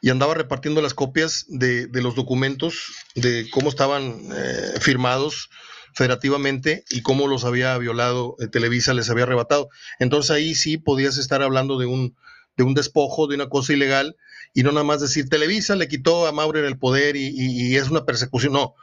[0.00, 5.50] y andaba repartiendo las copias de, los documentos, de cómo estaban eh, firmados
[5.94, 9.70] federativamente y cómo los había violado eh, Televisa, les había arrebatado.
[9.98, 12.16] Entonces ahí sí podías estar hablando de un,
[12.56, 14.16] de un despojo, de una cosa ilegal,
[14.52, 18.04] y no nada más decir Televisa le quitó a Maurer el poder y, es una
[18.04, 18.52] persecución.
[18.52, 18.74] No,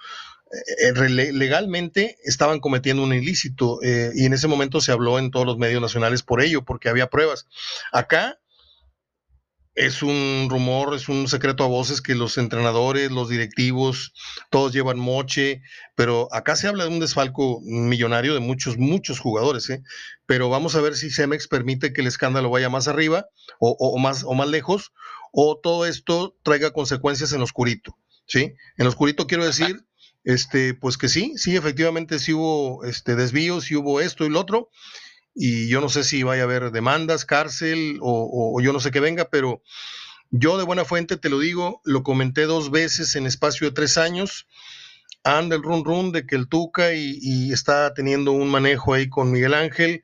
[0.51, 5.45] eh, eh, legalmente estaban cometiendo un ilícito y en ese momento se habló en todos
[5.45, 7.47] los medios nacionales por ello, porque había pruebas.
[7.91, 8.39] Acá
[9.75, 14.13] es un rumor, es un secreto a voces que los entrenadores, los directivos,
[14.49, 15.61] todos llevan moche,
[15.95, 19.81] pero acá se habla de un desfalco millonario de muchos, muchos jugadores, ¿eh?
[20.27, 23.25] pero vamos a ver si Cemex permite que el escándalo vaya más arriba
[23.59, 24.91] o, más, o más lejos,
[25.31, 27.97] o todo esto traiga consecuencias en oscurito,
[28.27, 28.53] ¿sí?
[28.77, 29.83] En oscurito quiero decir,
[30.23, 34.39] este, pues que sí, sí, efectivamente sí hubo este, desvíos, sí hubo esto y lo
[34.39, 34.69] otro,
[35.35, 38.99] y yo no sé si vaya a haber demandas, cárcel o, yo no sé qué
[38.99, 39.61] venga, pero
[40.29, 43.97] yo de buena fuente te lo digo, lo comenté dos veces en espacio de tres
[43.97, 44.47] años,
[45.23, 49.31] anda el run run de que el Tuca y, está teniendo un manejo ahí con
[49.31, 50.03] Miguel Ángel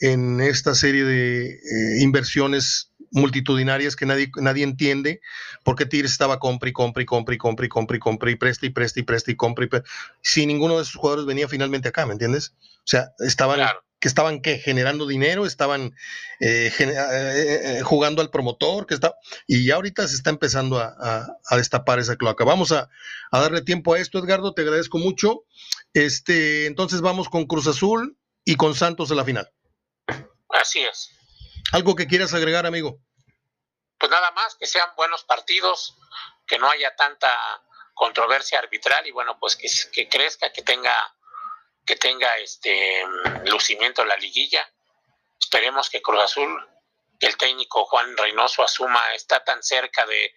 [0.00, 5.20] en esta serie de eh, inversiones multitudinarias que nadie, nadie entiende,
[5.62, 8.34] porque Tigres estaba compra y compra y compra y compra y compra y compra y
[8.34, 9.68] presta y presta y presta y compra y
[10.20, 12.54] si ninguno de esos jugadores venía finalmente acá, ¿me entiendes?
[12.78, 13.60] O sea, estaban
[14.04, 14.58] que estaban ¿qué?
[14.58, 15.96] generando dinero, estaban
[16.38, 19.14] eh, eh, eh, jugando al promotor, que está,
[19.46, 22.44] y ya ahorita se está empezando a, destapar esa cloaca.
[22.44, 22.90] Vamos a,
[23.32, 25.46] darle tiempo a esto, Edgardo, te agradezco mucho.
[25.94, 29.50] Este, entonces vamos con Cruz Azul y con Santos en la final.
[30.50, 31.10] Así es.
[31.72, 33.00] ¿Algo que quieras agregar, amigo?
[33.96, 35.96] Pues nada más, que sean buenos partidos,
[36.46, 37.30] que no haya tanta
[37.94, 40.94] controversia arbitral y bueno, pues que, que crezca, que tenga
[41.84, 43.02] que tenga este
[43.46, 44.68] lucimiento en la liguilla.
[45.38, 46.68] Esperemos que Cruz Azul,
[47.20, 50.32] el técnico Juan Reynoso asuma, está tan cerca de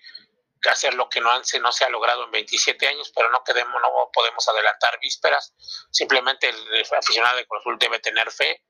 [0.70, 1.30] hacer lo que no,
[1.62, 5.54] no se ha logrado en 27 años, pero no, quedemos, no podemos adelantar vísperas.
[5.92, 8.64] Simplemente el aficionado de Cruz Azul debe tener fe.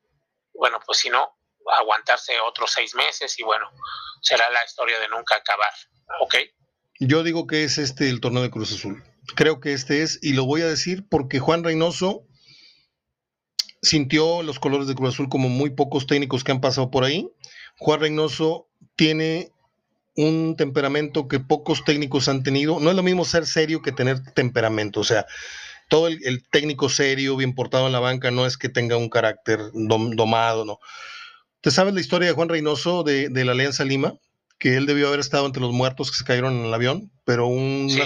[0.54, 1.38] Bueno, pues si no,
[1.80, 3.70] aguantarse otros seis meses y bueno,
[4.22, 5.74] será la historia de nunca acabar.
[6.22, 6.36] ¿Ok?
[7.00, 9.04] Yo digo que es este el torneo de Cruz Azul.
[9.36, 12.27] Creo que este es, y lo voy a decir porque Juan Reynoso
[13.82, 17.30] sintió los colores de Cruz Azul como muy pocos técnicos que han pasado por ahí.
[17.78, 19.52] Juan Reynoso tiene
[20.16, 22.80] un temperamento que pocos técnicos han tenido.
[22.80, 25.00] No es lo mismo ser serio que tener temperamento.
[25.00, 25.26] O sea,
[25.90, 29.60] todo el, técnico serio, bien portado en la banca, no es que tenga un carácter
[29.74, 30.80] domado, ¿no?
[31.62, 34.16] ¿Te sabes la historia de Juan Reynoso de, de la Alianza Lima?
[34.60, 37.46] Que él debió haber estado entre los muertos que se cayeron en el avión, pero
[37.46, 38.06] una,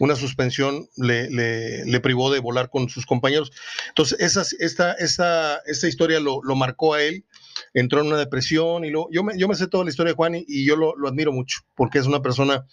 [0.00, 3.50] una suspensión le, le, privó de volar con sus compañeros.
[3.88, 7.24] Entonces, esa, esta, esta, esta historia lo, lo, marcó a él,
[7.72, 10.16] entró en una depresión y lo, yo, me, yo me sé toda la historia de
[10.16, 12.66] Juan y, yo lo, lo, admiro mucho, porque es una persona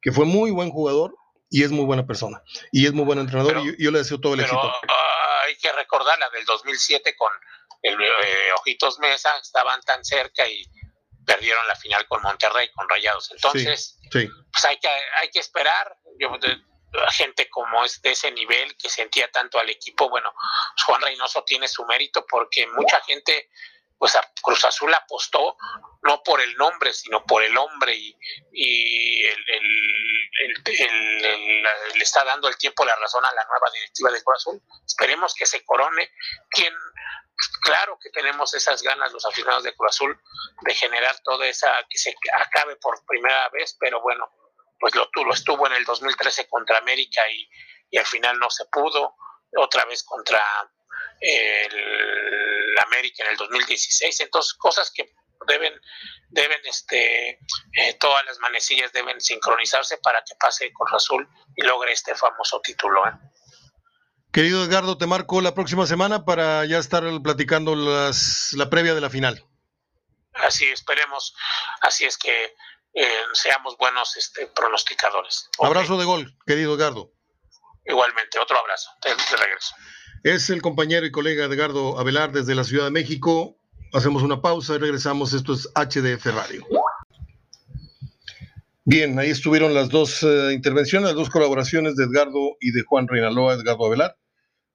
[0.00, 1.14] que fue muy buen jugador
[1.50, 2.42] y es muy buena persona,
[2.72, 4.60] y es muy buen entrenador y yo, le deseo todo el éxito.
[4.60, 7.30] Ah, hay que recordar la del 2007 con
[7.82, 10.64] el eh, Ojitos Mesa, estaban tan cerca y
[11.26, 13.30] perdieron la final con Monterrey, con Rayados.
[13.32, 15.96] Entonces, pues hay que, hay que esperar.
[16.18, 16.30] Yo,
[17.10, 21.44] gente como es de ese nivel que sentía tanto al equipo, bueno, pues Juan Reynoso
[21.44, 23.50] tiene su mérito porque mucha gente,
[23.98, 25.56] pues Cruz Azul apostó
[26.02, 28.16] no por el nombre, sino por el hombre y,
[28.52, 29.22] y
[31.94, 34.62] le está dando el tiempo la razón a la nueva directiva de Cruz Azul.
[34.84, 36.10] Esperemos que se corone.
[36.50, 36.72] Quien
[37.62, 40.20] claro que tenemos esas ganas los aficionados de Cruz Azul
[40.62, 44.30] de generar toda esa, que se acabe por primera vez, pero bueno,
[44.78, 47.48] pues lo, lo estuvo en el 2013 contra América y,
[47.96, 49.16] al final no se pudo,
[49.56, 50.42] otra vez contra
[51.20, 51.72] el
[52.80, 55.12] América en el 2016, entonces cosas que
[55.46, 55.72] deben
[56.28, 57.38] deben este
[57.72, 62.60] eh, todas las manecillas deben sincronizarse para que pase Cruz Azul y logre este famoso
[62.60, 63.06] título.
[63.06, 63.12] ¿eh?
[64.32, 69.00] Querido Edgardo, te marco la próxima semana para ya estar platicando las, la previa de
[69.00, 69.44] la final.
[70.34, 71.34] Así esperemos,
[71.80, 72.54] así es que
[72.92, 75.48] eh, seamos buenos este, pronosticadores.
[75.58, 77.12] Abrazo de gol, querido Edgardo.
[77.86, 79.74] Igualmente, otro abrazo, de, regreso.
[80.22, 83.56] Es el compañero y colega Edgardo Avelar desde la Ciudad de México.
[83.92, 85.32] Hacemos una pausa y regresamos.
[85.32, 86.66] Esto es HDF Radio.
[88.84, 93.08] Bien, ahí estuvieron las dos eh, intervenciones, las dos colaboraciones de Edgardo y de Juan
[93.08, 94.16] Reinaloa, Edgardo Avelar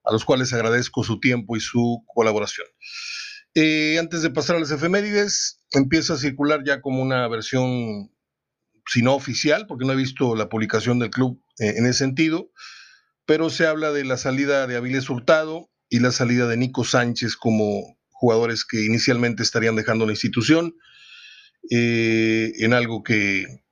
[0.04, 2.68] a los cuales agradezco su tiempo y su colaboración.
[3.54, 8.12] Eh, antes de pasar a las efemérides, empieza a circular ya como una versión,
[8.86, 12.50] si no oficial, porque no he visto la publicación del club eh, en ese sentido,
[13.32, 17.38] pero se habla de la salida de Avilés Hurtado y la salida de Nico Sánchez
[17.38, 20.76] como jugadores que inicialmente estarían dejando la institución,
[21.70, 23.64] eh, en algo que,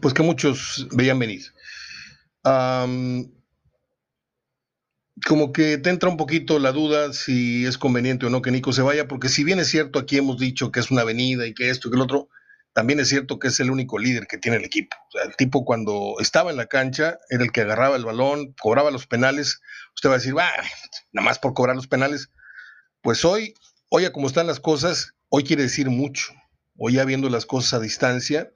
[0.00, 1.42] pues que muchos veían venir.
[5.26, 8.72] Como que te entra un poquito la duda si es conveniente o no que Nico
[8.72, 11.52] se vaya, porque si bien es cierto, aquí hemos dicho que es una avenida y
[11.52, 12.28] que esto y que el otro,
[12.76, 14.94] también es cierto que es el único líder que tiene el equipo.
[15.24, 19.06] El tipo cuando estaba en la cancha era el que agarraba el balón, cobraba los
[19.06, 19.62] penales.
[19.94, 20.50] Usted va a decir, va,
[21.10, 22.28] nada más por cobrar los penales.
[23.00, 23.54] Pues hoy,
[23.88, 26.34] hoy a como están las cosas, hoy quiere decir mucho.
[26.76, 28.52] o ya viendo las cosas a distancia,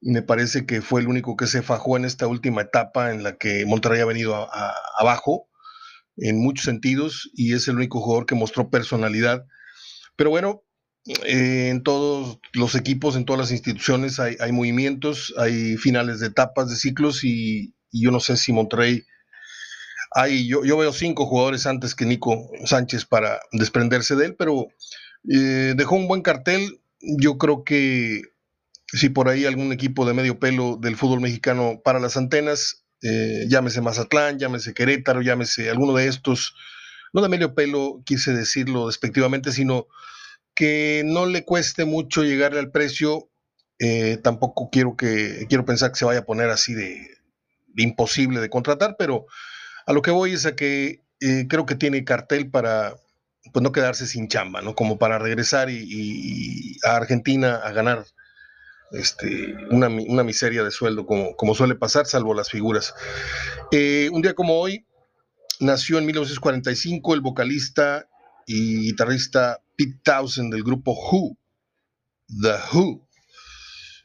[0.00, 3.36] me parece que fue el único que se fajó en esta última etapa en la
[3.36, 4.50] que Monterrey ha venido
[4.98, 5.48] abajo
[6.16, 9.46] en muchos sentidos y es el único jugador que mostró personalidad.
[10.16, 10.65] Pero bueno,
[11.06, 16.68] eh, en todos los equipos, en todas las instituciones hay, movimientos, hay finales de etapas,
[16.68, 19.04] de ciclos y, yo no sé si Monterrey...
[20.12, 24.68] Hay, yo, yo, veo cinco jugadores antes que Nico Sánchez para desprenderse de él, pero
[25.30, 26.80] eh, dejó un buen cartel.
[27.00, 28.22] Yo creo que
[28.86, 33.44] si por ahí algún equipo de medio pelo del fútbol mexicano para las antenas, eh,
[33.48, 36.54] llámese Mazatlán, llámese Querétaro, llámese alguno de estos,
[37.12, 39.86] no de medio pelo, quise decirlo despectivamente, sino
[40.56, 43.30] que no le cueste mucho llegarle al precio.
[43.78, 47.06] Eh, tampoco quiero que quiero pensar que se vaya a poner así de,
[47.76, 49.26] imposible de contratar, pero
[49.86, 52.96] a lo que voy es a que eh, creo que tiene cartel para
[53.52, 54.74] pues no quedarse sin chamba, ¿no?
[54.74, 58.04] Como para regresar y a Argentina a ganar
[58.92, 62.94] este, una, miseria de sueldo, como, como, suele pasar, salvo las figuras.
[63.72, 64.86] Eh, un día como hoy,
[65.60, 68.08] nació en 1945 el vocalista
[68.46, 71.36] y guitarrista Pete Townsend del grupo Who,
[72.42, 73.08] The Who,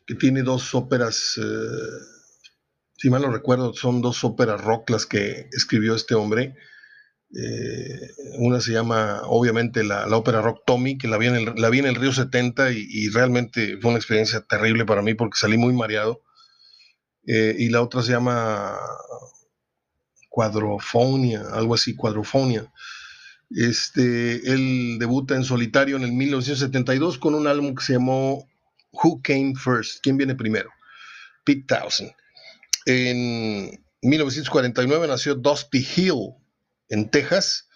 [0.06, 2.62] que tiene dos óperas, eh,
[2.98, 6.56] si mal no recuerdo, son dos óperas rock las que escribió este hombre.
[7.34, 11.70] Eh, una se llama, obviamente, la, ópera rock Tommy, que la vi en el, la
[11.70, 15.58] vi en el Río 70 y, realmente fue una experiencia terrible para mí porque salí
[15.58, 16.22] muy mareado.
[17.26, 18.78] Eh, y la otra se llama
[20.30, 22.72] Cuadrofonia, algo así, Cuadrofonia.
[23.56, 28.48] Este, él debuta en solitario en el 1972 con un álbum que se llamó
[28.92, 30.00] Who Came First?
[30.02, 30.70] ¿Quién viene primero?
[31.44, 32.12] Pete Townsend.
[32.86, 36.34] En 1949 nació Dusty Hill,
[36.90, 37.68] en Texas.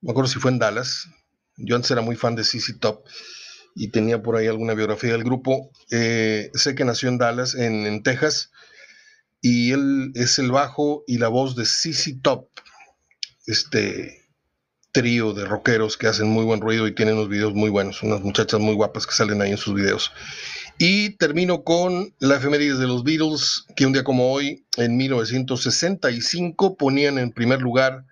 [0.00, 1.08] No me acuerdo si fue en Dallas.
[1.56, 3.04] Yo antes era muy fan de CC Top
[3.74, 5.70] y tenía por ahí alguna biografía del grupo.
[5.90, 8.50] Eh, sé que nació en Dallas, en, Texas,
[9.40, 12.48] y él es el bajo y la voz de CC Top,
[13.46, 14.21] este
[14.92, 18.20] trío de rockeros que hacen muy buen ruido y tienen unos videos muy buenos, unas
[18.20, 20.12] muchachas muy guapas que salen ahí en sus videos.
[20.78, 26.76] Y termino con la efeméride de los Beatles, que un día como hoy, en 1965,
[26.76, 28.04] ponían en primer lugar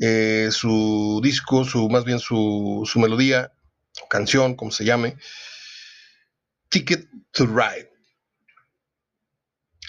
[0.00, 3.52] eh, su disco, su, más bien su, su melodía,
[4.08, 5.16] canción, como se llame,
[6.68, 7.90] Ticket to Ride.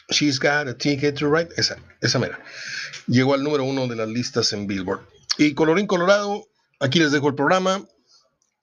[0.10, 1.50] She's got a ticket to ride.
[1.58, 2.40] Esa, esa mera.
[3.08, 5.02] Llegó al número uno de las listas en Billboard.
[5.38, 6.46] Y colorín colorado,
[6.80, 7.86] aquí les dejo el programa.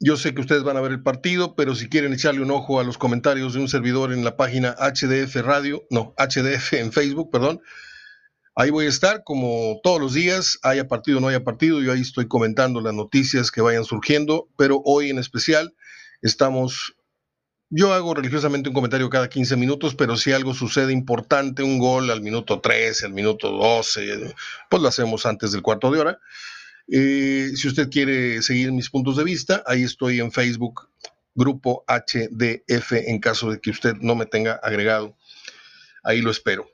[0.01, 2.81] Yo sé que ustedes van a ver el partido, pero si quieren echarle un ojo
[2.81, 7.31] a los comentarios de un servidor en la página HDF Radio, no, HDF en Facebook,
[7.31, 7.61] perdón,
[8.57, 11.93] Ahí voy a estar como todos los días, haya partido o no haya partido, yo
[11.93, 15.75] ahí estoy comentando las noticias que vayan surgiendo, pero hoy en especial
[16.23, 16.95] estamos,
[17.69, 22.13] yo hago religiosamente un comentario cada 15 minutos, pero si algo sucede importante, un gol
[22.13, 24.37] al minuto 13, al minuto 12,
[24.71, 26.21] pues lo hacemos antes del cuarto de hora.
[26.89, 30.91] Eh, si usted quiere seguir mis puntos de vista, ahí estoy en Facebook,
[31.35, 35.17] grupo HDF, en caso de que usted no me tenga agregado.
[36.03, 36.69] Ahí lo espero.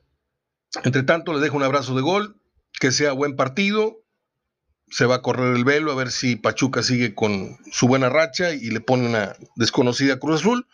[0.83, 2.41] Entre tanto, les dejo un abrazo de gol,
[2.79, 4.03] que sea buen partido.
[4.89, 8.53] Se va a correr el velo a ver si Pachuca sigue con su buena racha
[8.53, 10.67] y le pone una desconocida Cruz Azul,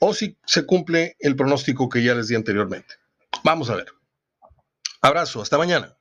[0.00, 2.96] o si se cumple el pronóstico que ya les di anteriormente.
[3.44, 3.86] Vamos a ver.
[5.00, 5.96] Abrazo, hasta mañana.